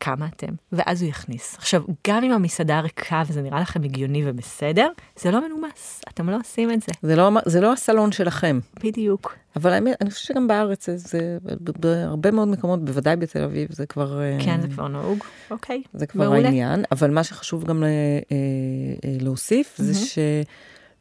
כמה 0.00 0.26
אתם, 0.26 0.52
ואז 0.72 1.02
הוא 1.02 1.10
יכניס. 1.10 1.54
עכשיו, 1.58 1.82
גם 2.08 2.24
אם 2.24 2.32
המסעדה 2.32 2.80
ריקה 2.80 3.22
וזה 3.28 3.42
נראה 3.42 3.60
לכם 3.60 3.82
הגיוני 3.82 4.22
ובסדר, 4.26 4.88
זה 5.16 5.30
לא 5.30 5.48
מנומס, 5.48 6.00
אתם 6.08 6.30
לא 6.30 6.36
עושים 6.36 6.72
את 6.72 6.82
זה. 6.82 6.92
זה 7.02 7.16
לא, 7.16 7.30
זה 7.46 7.60
לא 7.60 7.72
הסלון 7.72 8.12
שלכם. 8.12 8.58
בדיוק. 8.84 9.34
אבל 9.56 9.72
האמת, 9.72 9.96
אני 10.00 10.10
חושבת 10.10 10.26
שגם 10.28 10.48
בארץ, 10.48 10.86
זה, 10.86 10.96
זה 10.96 11.38
בהרבה 11.80 12.30
מאוד 12.30 12.48
מקומות, 12.48 12.84
בוודאי 12.84 13.16
בתל 13.16 13.42
אביב, 13.42 13.68
זה 13.72 13.86
כבר... 13.86 14.20
אה, 14.20 14.38
כן, 14.44 14.60
זה 14.60 14.68
כבר 14.68 14.88
נהוג, 14.88 15.18
אוקיי. 15.50 15.82
זה 15.94 16.06
כבר 16.06 16.30
מעולה. 16.30 16.48
העניין, 16.48 16.84
אבל 16.92 17.10
מה 17.10 17.24
שחשוב 17.24 17.64
גם 17.64 17.84
אה, 17.84 17.88
להוסיף, 19.20 19.76
mm-hmm. 19.80 19.82
זה 19.82 19.94
ש... 19.94 20.18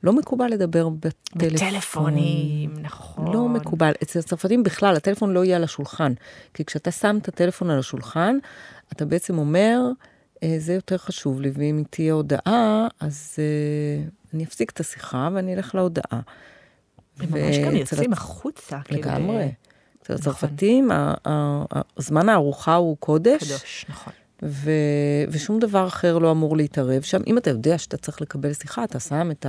לא 0.05 0.13
מקובל 0.13 0.47
לדבר 0.47 0.89
בטלפון. 0.89 1.49
בטלפונים, 1.49 2.73
נכון. 2.81 3.33
לא 3.33 3.47
מקובל. 3.47 3.91
אצל 4.03 4.19
הצרפתים 4.19 4.63
בכלל, 4.63 4.95
הטלפון 4.95 5.33
לא 5.33 5.45
יהיה 5.45 5.55
על 5.55 5.63
השולחן. 5.63 6.13
כי 6.53 6.65
כשאתה 6.65 6.91
שם 6.91 7.17
את 7.21 7.27
הטלפון 7.27 7.69
על 7.69 7.79
השולחן, 7.79 8.37
אתה 8.93 9.05
בעצם 9.05 9.37
אומר, 9.37 9.81
אה, 10.43 10.55
זה 10.59 10.73
יותר 10.73 10.97
חשוב 10.97 11.41
לי, 11.41 11.51
ואם 11.53 11.83
תהיה 11.89 12.13
הודעה, 12.13 12.87
אז 12.99 13.35
אה, 13.39 14.07
אני 14.33 14.43
אפסיק 14.43 14.71
את 14.71 14.79
השיחה 14.79 15.29
ואני 15.33 15.55
אלך 15.55 15.75
להודעה. 15.75 16.19
הם 17.19 17.29
ממש 17.31 17.57
גם 17.57 17.75
יוצאים 17.75 18.13
החוצה. 18.13 18.79
כאילו, 18.83 19.01
לגמרי. 19.01 19.51
אצל 20.01 20.13
נכון. 20.13 20.31
הצרפתים, 20.31 20.89
זמן 21.97 22.29
הארוחה 22.29 22.75
הוא 22.75 22.97
קודש. 22.99 23.43
קדוש, 23.43 23.85
נכון. 23.89 24.13
ו... 24.43 24.71
ושום 25.29 25.59
דבר 25.59 25.87
אחר 25.87 26.17
לא 26.17 26.31
אמור 26.31 26.57
להתערב 26.57 27.01
שם. 27.01 27.21
אם 27.27 27.37
אתה 27.37 27.49
יודע 27.49 27.77
שאתה 27.77 27.97
צריך 27.97 28.21
לקבל 28.21 28.53
שיחה, 28.53 28.83
אתה 28.83 28.99
שם 28.99 29.31
את 29.31 29.45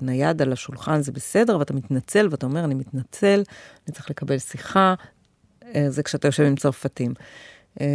הנייד 0.00 0.42
על 0.42 0.52
השולחן, 0.52 1.02
זה 1.02 1.12
בסדר, 1.12 1.58
ואתה 1.58 1.74
מתנצל, 1.74 2.28
ואתה 2.30 2.46
אומר, 2.46 2.64
אני 2.64 2.74
מתנצל, 2.74 3.42
אני 3.86 3.94
צריך 3.94 4.10
לקבל 4.10 4.38
שיחה. 4.38 4.94
אה, 5.74 5.90
זה 5.90 6.02
כשאתה 6.02 6.28
יושב 6.28 6.44
עם 6.44 6.56
צרפתים. 6.56 7.14
אה, 7.80 7.86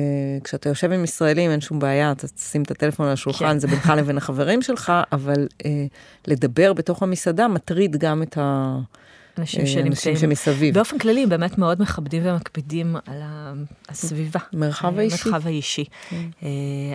כשאתה 0.44 0.70
יושב 0.70 0.92
עם 0.92 1.04
ישראלים 1.04 1.52
אין 1.52 1.62
שום 1.62 1.80
בעיה, 1.80 2.12
אתה 2.12 2.28
תשים 2.28 2.64
את 2.64 2.72
הטלפון 2.72 3.06
על 3.06 3.14
השולחן, 3.14 3.46
כן. 3.46 3.60
זה 3.60 3.68
בינך 3.68 3.94
לבין 3.98 4.18
החברים 4.18 4.62
שלך, 4.62 4.94
אבל 5.12 5.48
אה, 5.66 5.86
לדבר 6.28 6.74
בתוך 6.74 7.04
המסעדה 7.04 7.48
מטריד 7.48 7.98
גם 7.98 8.24
את 8.24 8.38
ה... 8.38 8.78
אנשים 9.40 9.62
אה, 9.62 9.68
שנמצאים. 9.68 10.16
אנשים 10.16 10.16
שמסביב. 10.16 10.76
באופן 10.76 10.98
כללי, 10.98 11.24
הם 11.24 11.30
באמת 11.30 11.58
מאוד 11.58 11.82
מכבדים 11.82 12.22
ומקפידים 12.26 12.96
על 13.06 13.22
הסביבה. 13.90 14.40
מרחב 14.54 14.94
אה, 14.94 15.00
האישי. 15.00 15.30
מרחב 15.30 15.48
האישי. 15.48 15.86
כן. 16.10 16.16
אה, 16.44 16.50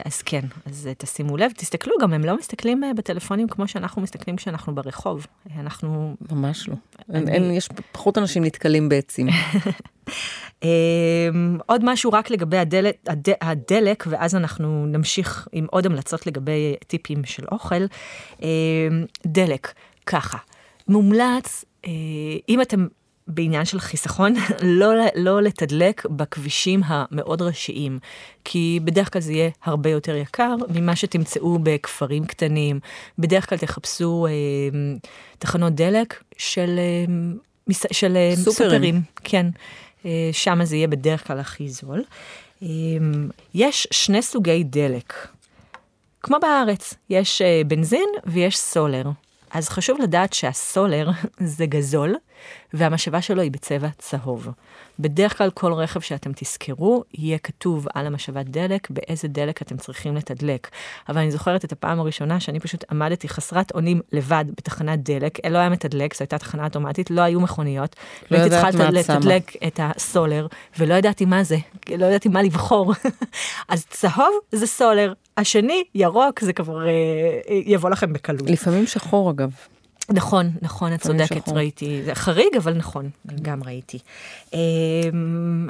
אז 0.04 0.22
כן, 0.22 0.40
אז 0.66 0.88
תשימו 0.98 1.36
לב, 1.36 1.52
תסתכלו, 1.56 1.94
גם 2.00 2.12
הם 2.12 2.24
לא 2.24 2.36
מסתכלים 2.38 2.82
בטלפונים 2.96 3.48
כמו 3.48 3.68
שאנחנו 3.68 4.02
מסתכלים 4.02 4.36
כשאנחנו 4.36 4.74
ברחוב. 4.74 5.26
אנחנו... 5.58 6.16
ממש 6.30 6.68
לא. 6.68 6.74
יש 7.52 7.68
פחות 7.92 8.18
אנשים 8.18 8.44
נתקלים 8.44 8.88
בעצים. 8.88 9.26
עוד 11.66 11.84
משהו 11.84 12.12
רק 12.12 12.30
לגבי 12.30 12.58
הדלק, 12.58 12.96
הד, 13.06 13.28
הדלק, 13.40 14.04
ואז 14.10 14.34
אנחנו 14.34 14.86
נמשיך 14.86 15.48
עם 15.52 15.66
עוד 15.70 15.86
המלצות 15.86 16.26
לגבי 16.26 16.74
טיפים 16.86 17.24
של 17.24 17.44
אוכל. 17.52 17.84
דלק, 19.26 19.72
ככה, 20.06 20.38
מומלץ 20.88 21.64
אם 22.48 22.60
אתם 22.60 22.86
בעניין 23.26 23.64
של 23.64 23.80
חיסכון, 23.80 24.34
לא, 24.62 24.92
לא 25.14 25.42
לתדלק 25.42 26.06
בכבישים 26.06 26.80
המאוד 26.84 27.42
ראשיים, 27.42 27.98
כי 28.44 28.80
בדרך 28.84 29.12
כלל 29.12 29.22
זה 29.22 29.32
יהיה 29.32 29.50
הרבה 29.64 29.90
יותר 29.90 30.16
יקר 30.16 30.54
ממה 30.74 30.96
שתמצאו 30.96 31.58
בכפרים 31.62 32.24
קטנים. 32.24 32.80
בדרך 33.18 33.48
כלל 33.48 33.58
תחפשו 33.58 34.26
אה, 34.26 34.32
תחנות 35.38 35.74
דלק 35.74 36.22
של, 36.38 36.78
אה, 36.78 37.74
של 37.92 38.16
אה, 38.16 38.32
סופרים. 38.36 38.70
סופרים. 38.70 39.00
כן, 39.24 39.46
אה, 40.06 40.30
שם 40.32 40.64
זה 40.64 40.76
יהיה 40.76 40.88
בדרך 40.88 41.26
כלל 41.26 41.38
הכי 41.38 41.68
זול. 41.68 42.04
אה, 42.62 42.68
יש 43.54 43.88
שני 43.90 44.22
סוגי 44.22 44.64
דלק. 44.64 45.14
כמו 46.22 46.36
בארץ, 46.42 46.94
יש 47.10 47.42
אה, 47.42 47.62
בנזין 47.66 48.08
ויש 48.26 48.58
סולר. 48.58 49.04
אז 49.54 49.68
חשוב 49.68 50.00
לדעת 50.00 50.32
שהסולר 50.32 51.10
זה 51.56 51.66
גזול, 51.66 52.14
והמשאבה 52.72 53.22
שלו 53.22 53.42
היא 53.42 53.50
בצבע 53.50 53.88
צהוב. 53.98 54.48
בדרך 54.98 55.38
כלל 55.38 55.50
כל 55.50 55.72
רכב 55.72 56.00
שאתם 56.00 56.32
תזכרו, 56.32 57.04
יהיה 57.14 57.38
כתוב 57.38 57.86
על 57.94 58.06
המשאבת 58.06 58.46
דלק 58.46 58.90
באיזה 58.90 59.28
דלק 59.28 59.62
אתם 59.62 59.76
צריכים 59.76 60.16
לתדלק. 60.16 60.70
אבל 61.08 61.18
אני 61.18 61.30
זוכרת 61.30 61.64
את 61.64 61.72
הפעם 61.72 62.00
הראשונה 62.00 62.40
שאני 62.40 62.60
פשוט 62.60 62.84
עמדתי 62.90 63.28
חסרת 63.28 63.72
אונים 63.74 64.00
לבד 64.12 64.44
בתחנת 64.56 65.02
דלק, 65.02 65.46
לא 65.46 65.58
היה 65.58 65.68
מתדלק, 65.68 66.14
זו 66.14 66.18
הייתה 66.20 66.38
תחנה 66.38 66.64
אוטומטית, 66.64 67.10
לא 67.10 67.20
היו 67.20 67.40
מכוניות. 67.40 67.96
לא 68.30 68.36
הייתי 68.36 68.50
צריכה 68.50 68.70
לתדלק 68.90 69.52
את 69.66 69.80
הסולר, 69.82 70.46
ולא 70.78 70.94
ידעתי 70.94 71.24
מה 71.24 71.44
זה, 71.44 71.56
לא 71.98 72.06
ידעתי 72.06 72.28
מה 72.28 72.42
לבחור. 72.42 72.92
אז 73.68 73.86
צהוב 73.86 74.32
זה 74.52 74.66
סולר, 74.66 75.12
השני, 75.36 75.84
ירוק, 75.94 76.40
זה 76.40 76.52
כבר 76.52 76.86
אה, 76.86 76.92
יבוא 77.48 77.90
לכם 77.90 78.12
בקלות. 78.12 78.50
לפעמים 78.50 78.86
שחור 78.86 79.30
אגב. 79.30 79.50
נכון, 80.10 80.50
נכון, 80.62 80.94
את 80.94 81.00
צודקת, 81.00 81.48
ראיתי. 81.48 82.02
זה 82.04 82.14
חריג, 82.14 82.56
אבל 82.56 82.74
נכון, 82.74 83.10
גם 83.42 83.62
ראיתי. 83.62 83.98
אמ, 84.54 85.68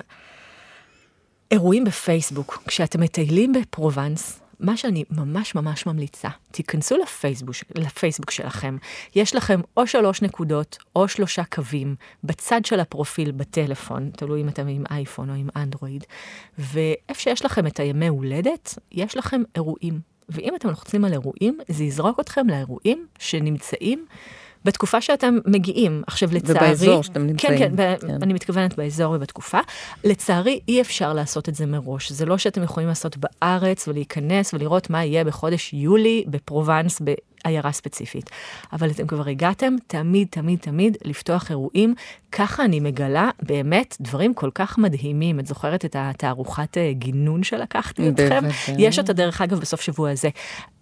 אירועים 1.51 1.85
בפייסבוק, 1.85 2.63
כשאתם 2.67 3.01
מטיילים 3.01 3.53
בפרובנס, 3.53 4.41
מה 4.61 4.77
שאני 4.77 5.05
ממש 5.11 5.55
ממש 5.55 5.87
ממליצה, 5.87 6.29
תיכנסו 6.51 6.97
לפייסבוק, 6.97 7.55
לפייסבוק 7.75 8.31
שלכם. 8.31 8.77
יש 9.15 9.35
לכם 9.35 9.61
או 9.77 9.87
שלוש 9.87 10.23
נקודות 10.23 10.79
או 10.97 11.09
שלושה 11.09 11.45
קווים 11.45 11.95
בצד 12.25 12.65
של 12.65 12.81
הפרופיל 12.81 13.33
בטלפון, 13.33 14.11
תלוי 14.17 14.41
אם 14.41 14.49
אתם 14.49 14.69
עם 14.69 14.85
אייפון 14.91 15.31
או 15.31 15.35
עם 15.35 15.49
אנדרואיד, 15.57 16.05
ואיפה 16.59 17.21
שיש 17.21 17.45
לכם 17.45 17.67
את 17.67 17.81
הימי 17.81 18.09
הולדת, 18.09 18.79
יש 18.93 19.17
לכם 19.17 19.43
אירועים. 19.55 20.01
ואם 20.29 20.55
אתם 20.57 20.69
לוחצים 20.69 21.05
על 21.05 21.13
אירועים, 21.13 21.59
זה 21.69 21.85
יזרוק 21.85 22.21
אתכם 22.21 22.49
לאירועים 22.49 23.07
שנמצאים 23.19 24.07
בתקופה 24.65 25.01
שאתם 25.01 25.39
מגיעים. 25.47 26.03
עכשיו, 26.07 26.29
לצערי... 26.33 26.59
ובאזור 26.59 27.03
שאתם 27.03 27.27
נמצאים. 27.27 27.59
כן, 27.59 27.77
כן, 27.77 27.95
כן, 28.07 28.23
אני 28.23 28.33
מתכוונת 28.33 28.77
באזור 28.77 29.15
ובתקופה. 29.15 29.59
לצערי, 30.05 30.61
אי 30.69 30.81
אפשר 30.81 31.13
לעשות 31.13 31.49
את 31.49 31.55
זה 31.55 31.67
מראש. 31.67 32.13
זה 32.13 32.27
לא 32.27 32.39
שאתם 32.39 32.63
יכולים 32.63 32.89
לעשות 32.89 33.17
בארץ 33.17 33.89
ולהיכנס 33.89 34.55
ולראות 34.55 34.91
מה 34.91 35.05
יהיה 35.05 35.25
בחודש 35.25 35.75
יולי 35.75 36.25
בפרובנס, 36.27 37.03
עיירה 37.45 37.73
ספציפית. 37.73 38.31
אבל 38.73 38.91
אתם 38.91 39.07
כבר 39.07 39.29
הגעתם, 39.29 39.75
תמיד, 39.87 40.29
תמיד, 40.31 40.59
תמיד 40.59 40.97
לפתוח 41.05 41.51
אירועים. 41.51 41.95
ככה 42.33 42.65
אני 42.65 42.81
מגלה 42.81 43.31
באמת 43.43 43.97
דברים 44.01 44.35
כל 44.35 44.51
כך 44.55 44.79
מדהימים. 44.79 45.41
את 45.41 45.47
זוכרת 45.47 45.85
את 45.85 45.97
התערוכת 45.99 46.79
אה, 46.79 46.93
גינון 46.93 47.43
שלקחתי 47.43 48.09
אתכם? 48.09 48.45
יש 48.79 48.99
אותה 48.99 49.13
דרך 49.13 49.41
אגב 49.41 49.61
בסוף 49.61 49.81
שבוע 49.81 50.11
הזה. 50.11 50.29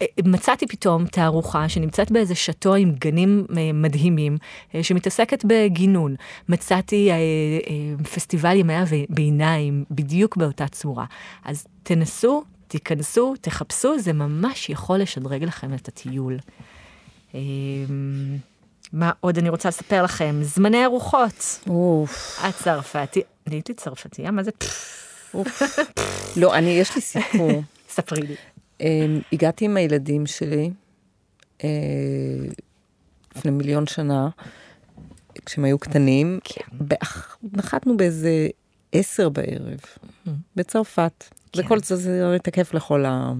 אה, 0.03 0.07
מצאתי 0.25 0.67
פתאום 0.67 1.07
תערוכה 1.07 1.69
שנמצאת 1.69 2.11
באיזה 2.11 2.35
שאטו 2.35 2.75
עם 2.75 2.93
גנים 2.99 3.47
אה, 3.57 3.71
מדהימים, 3.75 4.37
שמתעסקת 4.83 5.45
בגינון. 5.45 6.15
מצאתי 6.49 7.11
פסטיבל 8.15 8.57
ימי 8.57 8.75
הביניים 8.75 9.85
בדיוק 9.91 10.37
באותה 10.37 10.69
צורה. 10.69 11.05
אז 11.45 11.67
תנסו, 11.83 12.43
תיכנסו, 12.73 13.35
תחפשו, 13.41 13.99
זה 13.99 14.13
ממש 14.13 14.71
יכול 14.71 14.99
לשדרג 14.99 15.45
לכם 15.45 15.75
את 15.75 15.89
הטיול. 15.89 16.39
אמ, 17.35 17.41
מה 18.93 19.13
עוד 19.21 19.39
אני 19.39 19.49
רוצה 19.49 19.69
לספר 19.69 20.03
לכם? 20.03 20.41
זמני 20.43 20.85
ארוחות. 20.85 21.61
אוף. 21.69 22.39
הצרפתי, 22.43 23.23
נהייתי 23.47 23.75
צרפתייה? 23.75 24.31
מה 24.31 24.43
זה? 24.43 24.51
לא, 26.37 26.55
אני, 26.55 26.71
יש 26.71 26.95
לי 26.95 27.01
סיפור. 27.01 27.63
ספרי 27.95 28.23
לי. 28.23 28.35
אמ, 28.81 29.21
הגעתי 29.33 29.65
עם 29.65 29.77
הילדים 29.77 30.27
שלי 30.27 30.71
אה, 31.65 31.69
לפני 33.37 33.51
מיליון 33.51 33.87
שנה, 33.87 34.29
כשהם 35.47 35.65
היו 35.65 35.79
קטנים. 35.79 36.41
כן. 36.45 36.77
נחתנו 37.53 37.97
באיזה 37.97 38.49
עשר 38.93 39.29
בערב, 39.29 39.81
בצרפת. 40.57 41.25
זה 41.57 41.63
כל 41.63 41.79
זה, 41.81 41.97
זה 41.97 42.37
תקף 42.43 42.75
לכל, 42.75 43.05
ה... 43.07 43.33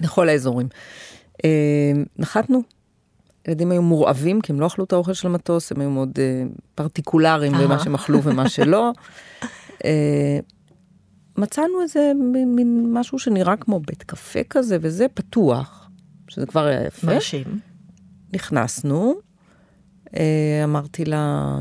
לכל 0.00 0.28
האזורים. 0.28 0.68
אה, 1.44 1.92
נחתנו, 2.18 2.62
ילדים 3.48 3.70
היו 3.70 3.82
מורעבים, 3.82 4.40
כי 4.40 4.52
הם 4.52 4.60
לא 4.60 4.66
אכלו 4.66 4.84
את 4.84 4.92
האוכל 4.92 5.12
של 5.12 5.26
המטוס, 5.26 5.72
הם 5.72 5.80
היו 5.80 5.90
מאוד 5.90 6.18
אה, 6.18 6.42
פרטיקולריים 6.74 7.52
במה 7.52 7.78
שהם 7.78 7.94
אכלו 7.94 8.22
ומה 8.22 8.48
שלא. 8.48 8.92
אה, 9.84 10.38
מצאנו 11.38 11.82
איזה 11.82 12.12
מין 12.46 12.92
משהו 12.92 13.18
שנראה 13.18 13.56
כמו 13.56 13.80
בית 13.80 14.02
קפה 14.02 14.40
כזה, 14.50 14.78
וזה 14.80 15.06
פתוח, 15.14 15.90
שזה 16.28 16.46
כבר 16.46 16.64
היה 16.64 16.86
יפה. 16.86 17.06
מרשים. 17.06 17.44
נכנסנו, 18.34 19.14
אה, 20.16 20.60
אמרתי 20.64 21.04
לה, 21.04 21.54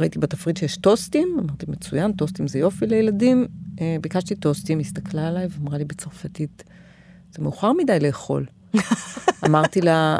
ראיתי 0.00 0.18
בתפריט 0.18 0.56
שיש 0.56 0.76
טוסטים, 0.76 1.36
אמרתי, 1.40 1.66
מצוין, 1.68 2.12
טוסטים 2.12 2.48
זה 2.48 2.58
יופי 2.58 2.86
לילדים. 2.86 3.46
אה, 3.80 3.96
ביקשתי 4.00 4.34
טוסטים, 4.34 4.78
הסתכלה 4.78 5.28
עליי 5.28 5.46
ואמרה 5.50 5.78
לי 5.78 5.84
בצרפתית, 5.84 6.64
זה 7.30 7.42
מאוחר 7.42 7.72
מדי 7.72 7.98
לאכול. 8.00 8.46
אמרתי 9.46 9.80
לה, 9.80 10.18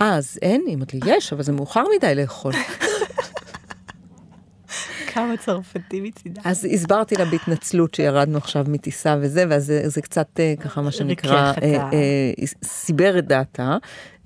אה, 0.00 0.14
אז 0.16 0.38
אין? 0.42 0.64
היא 0.66 0.76
אמרת 0.76 0.94
לי, 0.94 1.00
יש, 1.06 1.32
אבל 1.32 1.42
זה 1.42 1.52
מאוחר 1.52 1.84
מדי 1.96 2.14
לאכול. 2.14 2.52
כמה 5.14 5.36
צרפתי 5.36 6.00
מצידה. 6.00 6.42
אז 6.44 6.64
הסברתי 6.72 7.14
לה 7.14 7.24
בהתנצלות 7.24 7.94
שירדנו 7.94 8.38
עכשיו 8.38 8.64
מטיסה 8.68 9.16
וזה, 9.20 9.44
ואז 9.48 9.66
זה, 9.66 9.88
זה 9.88 10.02
קצת 10.02 10.40
אה, 10.40 10.54
ככה 10.60 10.82
מה 10.82 10.92
שנקרא, 10.92 11.52
אה, 11.62 11.76
אה, 11.76 12.32
סיבר 12.64 13.18
את 13.18 13.26
דעתה, 13.26 13.76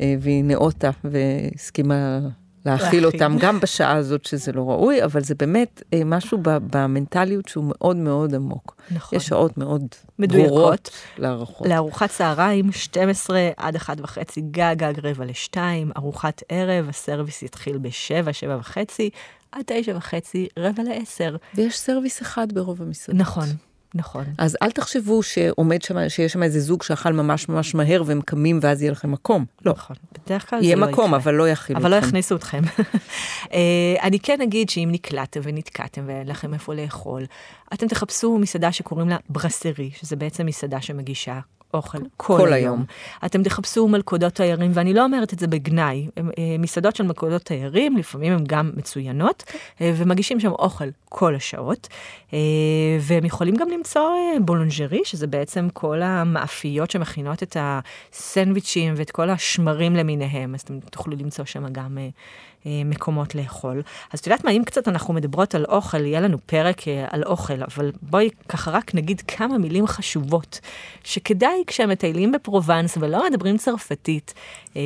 אה, 0.00 0.14
והיא 0.20 0.44
נאותה 0.44 0.90
והסכימה 1.04 2.20
להאכיל 2.66 3.06
אותם 3.06 3.36
גם 3.40 3.60
בשעה 3.60 3.96
הזאת 3.96 4.24
שזה 4.24 4.52
לא 4.52 4.70
ראוי, 4.70 5.04
אבל 5.04 5.22
זה 5.22 5.34
באמת 5.34 5.82
אה, 5.94 6.04
משהו 6.04 6.38
במנטליות 6.42 7.48
שהוא 7.48 7.64
מאוד 7.68 7.96
מאוד 7.96 8.34
עמוק. 8.34 8.76
נכון. 8.90 9.18
יש 9.18 9.26
שעות 9.26 9.58
מאוד 9.58 9.82
מדויקות 10.18 10.90
לארוחות. 11.18 11.66
לארוחת 11.66 12.10
צהריים, 12.10 12.72
12 12.72 13.50
עד 13.56 13.76
1 13.76 13.96
וחצי, 14.00 14.40
גג 14.40 14.78
גג 14.78 15.06
רבע 15.06 15.24
לשתיים, 15.24 15.90
ארוחת 15.96 16.42
ערב, 16.48 16.88
הסרוויס 16.88 17.42
יתחיל 17.42 17.78
ב-7, 17.78 18.32
7 18.32 18.56
וחצי, 18.60 19.10
עד 19.52 19.62
9 19.66 19.96
וחצי, 19.96 20.48
רבע 20.58 20.82
לעשר. 20.82 21.36
ויש 21.54 21.78
סרוויס 21.78 22.22
אחד 22.22 22.52
ברוב 22.52 22.82
המסעדות. 22.82 23.20
נכון. 23.20 23.48
נכון. 23.94 24.24
אז 24.38 24.56
אל 24.62 24.70
תחשבו 24.70 25.22
שעומד 25.22 25.82
שם, 25.82 26.08
שיש 26.08 26.32
שם 26.32 26.42
איזה 26.42 26.60
זוג 26.60 26.82
שאכל 26.82 27.12
ממש 27.12 27.48
ממש 27.48 27.74
מהר 27.74 28.02
והם 28.06 28.20
קמים 28.20 28.58
ואז 28.62 28.82
יהיה 28.82 28.92
לכם 28.92 29.12
מקום. 29.12 29.44
לא. 29.64 29.72
נכון. 29.72 29.96
בדרך 30.12 30.50
כלל 30.50 30.60
זה 30.60 30.66
לא 30.66 30.72
יקרה. 30.72 30.84
יהיה 30.84 30.92
מקום, 30.92 31.14
אבל 31.14 31.34
לא 31.34 31.48
יכילו 31.48 31.78
אתכם. 31.78 31.86
אבל 31.86 32.00
לא 32.00 32.06
יכניסו 32.06 32.36
אתכם. 32.36 32.62
אה, 33.52 33.96
אני 34.02 34.20
כן 34.20 34.40
אגיד 34.40 34.68
שאם 34.68 34.88
נקלעתם 34.92 35.40
ונתקעתם 35.42 36.02
ואין 36.06 36.28
לכם 36.28 36.54
איפה 36.54 36.74
לאכול, 36.74 37.26
אתם 37.74 37.88
תחפשו 37.88 38.38
מסעדה 38.38 38.72
שקוראים 38.72 39.08
לה 39.08 39.16
ברסרי, 39.28 39.90
שזה 39.94 40.16
בעצם 40.16 40.46
מסעדה 40.46 40.80
שמגישה 40.80 41.40
אוכל 41.74 41.98
כל, 41.98 42.36
כל 42.36 42.52
היום. 42.52 42.52
היום. 42.52 42.84
אתם 43.26 43.42
תחפשו 43.42 43.88
מלכודות 43.88 44.34
תיירים, 44.34 44.70
ואני 44.74 44.94
לא 44.94 45.04
אומרת 45.04 45.32
את 45.32 45.38
זה 45.38 45.46
בגנאי, 45.46 46.08
אה, 46.18 46.22
מסעדות 46.58 46.96
של 46.96 47.04
מלכודות 47.04 47.42
תיירים, 47.42 47.96
לפעמים 47.96 48.32
הן 48.32 48.44
גם 48.46 48.70
מצוינות, 48.76 49.44
אה, 49.80 49.92
ומגישים 49.96 50.40
שם 50.40 50.50
אוכל 50.50 50.88
כל 51.08 51.34
השעות, 51.34 51.88
אה, 52.32 52.38
והם 53.00 53.24
יכולים 53.24 53.56
גם 53.56 53.68
למצוא 53.68 54.10
בולונג'רי, 54.40 55.00
שזה 55.04 55.26
בעצם 55.26 55.68
כל 55.72 56.02
המאפיות 56.02 56.90
שמכינות 56.90 57.42
את 57.42 57.56
הסנדוויצ'ים 57.60 58.94
ואת 58.96 59.10
כל 59.10 59.30
השמרים 59.30 59.96
למיניהם, 59.96 60.54
אז 60.54 60.60
אתם 60.60 60.80
תוכלו 60.80 61.16
למצוא 61.16 61.44
שם 61.44 61.68
גם 61.72 61.98
מקומות 62.84 63.34
לאכול. 63.34 63.82
אז 64.12 64.18
את 64.18 64.26
יודעת 64.26 64.44
מה, 64.44 64.50
אם 64.50 64.62
קצת 64.64 64.88
אנחנו 64.88 65.14
מדברות 65.14 65.54
על 65.54 65.64
אוכל, 65.64 66.04
יהיה 66.04 66.20
לנו 66.20 66.38
פרק 66.46 66.88
אה, 66.88 67.06
על 67.10 67.22
אוכל, 67.24 67.62
אבל 67.62 67.92
בואי 68.02 68.30
ככה 68.48 68.70
רק 68.70 68.94
נגיד 68.94 69.20
כמה 69.20 69.58
מילים 69.58 69.86
חשובות, 69.86 70.60
שכדאי 71.04 71.64
כשהם 71.66 71.90
מטיילים 71.90 72.32
בפרובנס 72.32 72.98
ולא 73.00 73.30
מדברים 73.30 73.56
צרפתית, 73.56 74.34
אה, 74.76 74.82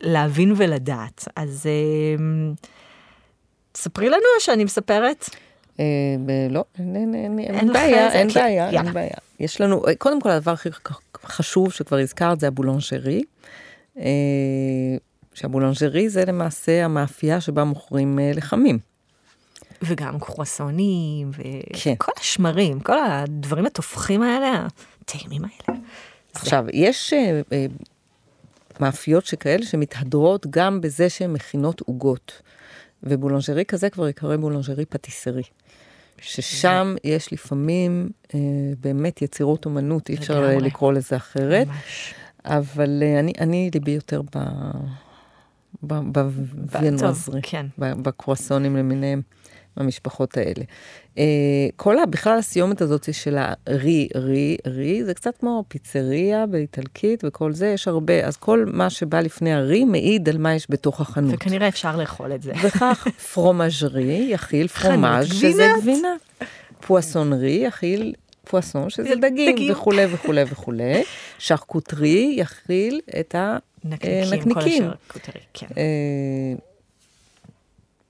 להבין 0.00 0.54
ולדעת. 0.56 1.28
אז 1.36 1.66
ספרי 3.74 4.08
לנו 4.08 4.22
שאני 4.38 4.64
מספרת. 4.64 5.30
לא, 6.50 6.64
אין 6.78 7.72
בעיה, 7.72 8.12
אין 8.12 8.28
בעיה, 8.28 8.70
אין 8.70 8.92
בעיה. 8.92 9.14
יש 9.40 9.60
לנו, 9.60 9.82
קודם 9.98 10.20
כל 10.20 10.30
הדבר 10.30 10.52
הכי 10.52 10.68
חשוב 11.24 11.72
שכבר 11.72 11.98
הזכרת 11.98 12.40
זה 12.40 12.48
הבולונשרי. 12.48 13.22
שהבולנג'רי 15.34 16.08
זה 16.08 16.24
למעשה 16.24 16.84
המאפייה 16.84 17.40
שבה 17.40 17.64
מוכרים 17.64 18.18
אה, 18.18 18.32
לחמים. 18.34 18.78
וגם 19.82 20.20
קרואסונים. 20.20 21.30
וכל 21.30 21.72
כן. 21.82 21.94
השמרים, 22.20 22.80
כל 22.80 22.98
הדברים 23.06 23.66
התופחים 23.66 24.22
האלה, 24.22 24.66
הטעימים 25.00 25.42
האלה. 25.44 25.78
עכשיו, 26.34 26.64
זה... 26.64 26.70
יש 26.74 27.12
uh, 27.12 27.16
uh, 27.50 27.84
מאפיות 28.80 29.26
שכאלה 29.26 29.66
שמתהדרות 29.66 30.46
גם 30.50 30.80
בזה 30.80 31.08
שהן 31.08 31.32
מכינות 31.32 31.80
עוגות. 31.80 32.42
ובולנג'רי 33.02 33.64
כזה 33.64 33.90
כבר 33.90 34.08
יקרא 34.08 34.36
בולנג'רי 34.36 34.84
פטיסרי. 34.84 35.42
ששם 36.18 36.94
זה... 37.02 37.10
יש 37.10 37.32
לפעמים 37.32 38.10
uh, 38.28 38.32
באמת 38.80 39.22
יצירות 39.22 39.64
אומנות, 39.64 40.08
אי 40.08 40.14
אפשר 40.14 40.56
לקרוא 40.60 40.92
לזה 40.92 41.16
אחרת. 41.16 41.66
ממש. 41.66 42.14
אבל 42.44 43.02
uh, 43.02 43.20
אני, 43.20 43.32
אני 43.40 43.70
ליבי 43.74 43.90
יותר 43.90 44.22
ב... 44.22 44.38
בוויאנוזרי, 45.82 47.40
כן. 47.42 47.66
בקרואסונים 47.78 48.76
למיניהם, 48.76 49.22
במשפחות 49.76 50.36
האלה. 50.36 50.64
אה, 51.18 51.24
כל 51.76 51.98
ה... 51.98 52.06
בכלל 52.06 52.38
הסיומת 52.38 52.80
הזאת 52.80 53.14
של 53.14 53.38
הרי, 53.38 54.08
רי, 54.14 54.56
רי, 54.66 55.04
זה 55.04 55.14
קצת 55.14 55.36
כמו 55.38 55.64
פיצריה 55.68 56.46
באיטלקית 56.46 57.24
וכל 57.26 57.52
זה, 57.52 57.66
יש 57.66 57.88
הרבה, 57.88 58.26
אז 58.26 58.36
כל 58.36 58.64
מה 58.72 58.90
שבא 58.90 59.20
לפני 59.20 59.52
הרי 59.52 59.84
מעיד 59.84 60.28
על 60.28 60.38
מה 60.38 60.54
יש 60.54 60.66
בתוך 60.70 61.00
החנות. 61.00 61.34
וכנראה 61.34 61.68
אפשר 61.68 61.96
לאכול 61.96 62.34
את 62.34 62.42
זה. 62.42 62.52
וכך 62.64 63.06
פרומז'רי 63.32 64.28
יכיל 64.30 64.68
פרומז' 64.68 65.26
שזה 65.26 65.68
גבינה. 65.80 66.14
פואסונרי 66.80 67.62
יכיל 67.66 68.14
פואסון, 68.44 68.90
שזה 68.90 69.14
דגים, 69.20 69.54
דגים. 69.54 69.72
וכולי 69.72 70.06
וכולי 70.14 70.42
וכולי. 70.50 71.02
שרקוטרי 71.38 72.34
יכיל 72.36 73.00
את 73.20 73.34
ה... 73.84 74.36
נקניקים. 74.36 74.90
כן. 75.54 75.66
אה, 75.76 76.54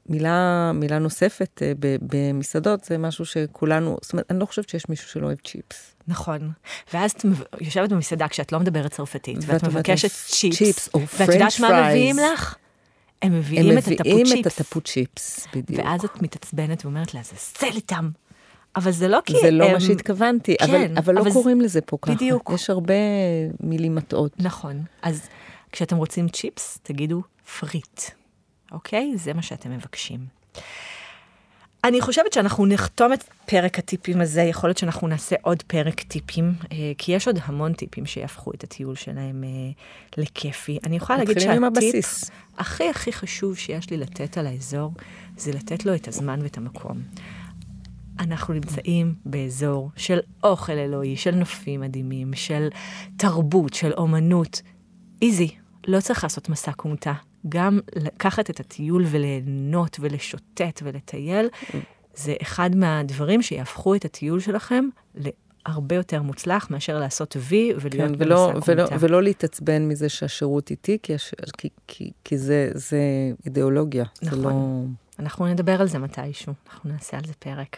מילה, 0.09 0.71
מילה 0.75 0.99
נוספת 0.99 1.63
אה, 1.63 1.73
במסעדות 2.03 2.85
זה 2.85 2.99
משהו 2.99 3.25
שכולנו, 3.25 3.99
זאת 4.03 4.13
אומרת, 4.13 4.31
אני 4.31 4.39
לא 4.39 4.47
חושבת 4.47 4.69
שיש 4.69 4.89
מישהו 4.89 5.09
שלא 5.09 5.27
אוהב 5.27 5.39
צ'יפס. 5.45 5.95
נכון. 6.09 6.51
ואז 6.95 7.11
את 7.11 7.25
יושבת 7.61 7.91
במסעדה 7.93 8.29
כשאת 8.29 8.53
לא 8.53 8.61
מדברת 8.61 8.91
צרפתית, 8.91 9.39
ואת 9.47 9.65
מבקשת 9.65 10.09
צ'יפס, 10.09 10.57
צ'יפס 10.59 10.89
או 10.95 11.01
ואת 11.01 11.29
יודעת 11.29 11.61
מה 11.61 11.89
מביאים 11.89 12.17
לך? 12.19 12.57
הם 13.23 13.39
מביאים 13.39 13.79
את 13.79 13.89
הטפו 13.89 13.95
צ'יפס. 13.95 14.07
הם 14.07 14.21
מביאים 14.21 14.41
את 14.41 14.47
הטפו 14.47 14.81
צ'יפס, 14.81 15.47
בדיוק. 15.55 15.81
ואז 15.85 16.05
את 16.05 16.23
מתעצבנת 16.23 16.85
ואומרת 16.85 17.15
לעזאזל 17.15 17.77
איתם. 17.77 18.11
אבל 18.77 18.91
זה 18.91 19.09
לא 19.09 19.19
כי 19.25 19.35
זה 19.43 19.51
לא 19.51 19.65
הם... 19.65 19.73
מה 19.73 19.81
שהתכוונתי, 19.81 20.57
כן, 20.57 20.65
אבל, 20.65 20.99
אבל 20.99 21.15
לא 21.15 21.21
אבל 21.21 21.33
קוראים 21.33 21.61
לזה 21.61 21.81
פה 21.81 21.99
ככה. 22.03 22.15
בדיוק. 22.15 22.51
יש 22.55 22.71
הרבה 22.71 22.95
מילים 23.61 23.95
מטעות. 23.95 24.33
נכון. 24.39 24.83
אז 25.03 25.29
כשאתם 25.73 25.97
רוצים 25.97 26.29
צ'יפס, 26.29 26.79
תגידו 26.83 27.23
פריט, 27.59 28.01
אוקיי? 28.73 29.13
זה 29.17 29.35
מה 29.35 29.43
שאתם 29.43 29.71
מבקשים. 29.71 30.27
אני 31.85 32.01
חושבת 32.01 32.33
שאנחנו 32.33 32.67
נחתום 32.67 33.13
את 33.13 33.25
פרק 33.47 33.79
הטיפים 33.79 34.21
הזה, 34.21 34.43
יכול 34.43 34.69
להיות 34.69 34.79
שאנחנו 34.79 35.09
נעשה 35.09 35.37
עוד 35.43 35.63
פרק 35.63 36.03
טיפים, 36.03 36.55
אה, 36.73 36.93
כי 36.99 37.13
יש 37.13 37.27
עוד 37.27 37.39
המון 37.45 37.73
טיפים 37.73 38.07
שיהפכו 38.07 38.53
את 38.53 38.65
הטיול 38.65 38.95
שלהם 38.95 39.45
אה, 39.45 39.49
לכיפי. 40.17 40.79
אני 40.85 40.97
יכולה 40.97 41.19
להגיד 41.19 41.39
שהטיפ 41.39 42.07
הכי 42.59 42.89
הכי 42.89 43.13
חשוב 43.13 43.57
שיש 43.59 43.91
לי 43.91 43.97
לתת 43.97 44.39
על 44.39 44.47
האזור, 44.47 44.93
זה 45.37 45.53
לתת 45.53 45.87
לו 45.87 45.95
את 45.95 46.09
הזמן 46.09 46.41
ואת 46.43 46.57
המקום. 46.57 47.03
אנחנו 48.19 48.55
נמצאים 48.55 49.15
באזור 49.25 49.91
של 49.97 50.19
אוכל 50.43 50.73
אלוהי, 50.73 51.17
של 51.17 51.35
נופים 51.35 51.81
מדהימים, 51.81 52.35
של 52.35 52.69
תרבות, 53.17 53.75
של 53.75 53.93
אומנות. 53.93 54.63
איזי, 55.23 55.49
לא 55.87 56.01
צריך 56.01 56.23
לעשות 56.25 56.49
מסע 56.49 56.73
כומתה. 56.73 57.13
גם 57.49 57.81
לקחת 57.97 58.51
את 58.51 58.61
הטיול 58.61 59.05
וליהנות 59.11 59.97
ולשוטט 60.01 60.81
ולטייל, 60.83 61.49
זה 62.15 62.35
אחד 62.43 62.77
מהדברים 62.77 63.43
שיהפכו 63.43 63.95
את 63.95 64.05
הטיול 64.05 64.41
שלכם 64.41 64.85
להרבה 65.15 65.97
יותר 65.97 66.23
מוצלח 66.23 66.71
מאשר 66.71 66.99
לעשות 66.99 67.37
וי 67.39 67.73
ולהיות 67.81 68.11
כן, 68.11 68.15
ולא, 68.19 68.53
במסע 68.55 68.73
ולא, 68.73 68.85
ולא 69.01 69.23
להתעצבן 69.23 69.89
מזה 69.89 70.09
שהשירות 70.09 70.71
איתי, 70.71 70.99
כי, 71.03 71.13
כי, 71.59 71.69
כי, 71.87 72.11
כי 72.25 72.39
זה, 72.39 72.71
זה 72.75 73.01
אידיאולוגיה. 73.45 74.05
נכון. 74.23 74.43
לא... 74.43 74.83
אנחנו 75.19 75.47
נדבר 75.47 75.81
על 75.81 75.89
זה 75.89 75.99
מתישהו, 75.99 76.53
אנחנו 76.69 76.91
נעשה 76.91 77.17
על 77.17 77.25
זה 77.27 77.33
פרק. 77.39 77.77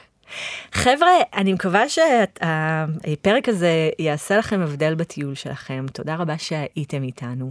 חבר'ה, 0.73 1.11
אני 1.35 1.53
מקווה 1.53 1.89
שהפרק 1.89 3.49
הזה 3.49 3.91
יעשה 3.99 4.39
לכם 4.39 4.61
הבדל 4.61 4.95
בטיול 4.95 5.35
שלכם. 5.35 5.87
תודה 5.93 6.17
רבה 6.17 6.39
שהייתם 6.39 7.03
איתנו. 7.03 7.51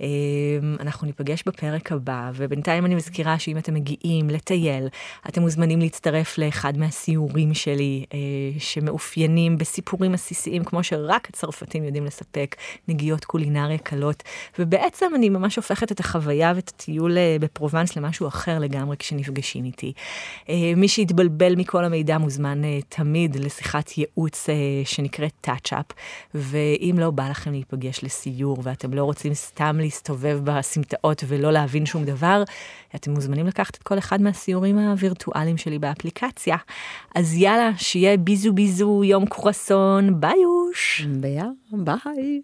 אמ, 0.00 0.06
אנחנו 0.80 1.06
ניפגש 1.06 1.42
בפרק 1.46 1.92
הבא, 1.92 2.30
ובינתיים 2.34 2.86
אני 2.86 2.94
מזכירה 2.94 3.38
שאם 3.38 3.58
אתם 3.58 3.74
מגיעים 3.74 4.30
לטייל, 4.30 4.88
אתם 5.28 5.40
מוזמנים 5.40 5.80
להצטרף 5.80 6.38
לאחד 6.38 6.78
מהסיורים 6.78 7.54
שלי, 7.54 8.04
אה, 8.14 8.18
שמאופיינים 8.58 9.58
בסיפורים 9.58 10.14
עסיסיים, 10.14 10.64
כמו 10.64 10.82
שרק 10.82 11.28
הצרפתים 11.28 11.84
יודעים 11.84 12.04
לספק, 12.04 12.56
נגיעות 12.88 13.24
קולינריה 13.24 13.78
קלות, 13.78 14.22
ובעצם 14.58 15.06
אני 15.14 15.28
ממש 15.28 15.56
הופכת 15.56 15.92
את 15.92 16.00
החוויה 16.00 16.52
ואת 16.56 16.68
הטיול 16.68 17.18
אה, 17.18 17.36
בפרובנס 17.40 17.96
למשהו 17.96 18.28
אחר 18.28 18.58
לגמרי 18.58 18.96
כשנפגשים 18.96 19.64
איתי. 19.64 19.92
אה, 20.48 20.72
מי 20.76 20.88
שהתבלבל 20.88 21.56
מכל 21.56 21.84
המידע, 21.84 22.13
מוזמן 22.18 22.62
uh, 22.64 22.84
תמיד 22.88 23.36
לשיחת 23.36 23.98
ייעוץ 23.98 24.46
uh, 24.46 24.52
שנקראת 24.88 25.32
touch-up, 25.40 25.84
ואם 26.34 26.96
לא 26.98 27.10
בא 27.10 27.28
לכם 27.30 27.50
להיפגש 27.50 28.04
לסיור 28.04 28.58
ואתם 28.62 28.94
לא 28.94 29.04
רוצים 29.04 29.34
סתם 29.34 29.76
להסתובב 29.80 30.40
בסמטאות 30.44 31.24
ולא 31.26 31.52
להבין 31.52 31.86
שום 31.86 32.04
דבר, 32.04 32.42
אתם 32.94 33.10
מוזמנים 33.10 33.46
לקחת 33.46 33.74
את 33.74 33.82
כל 33.82 33.98
אחד 33.98 34.22
מהסיורים 34.22 34.78
הווירטואליים 34.78 35.56
שלי 35.56 35.78
באפליקציה. 35.78 36.56
אז 37.14 37.34
יאללה, 37.34 37.70
שיהיה 37.76 38.16
bisou 38.16 38.52
bisou, 38.52 39.04
יום 39.04 39.26
קרואסון, 39.26 40.20
ביוש. 40.20 41.06
ביי. 41.20 41.38
ביי. 41.72 42.40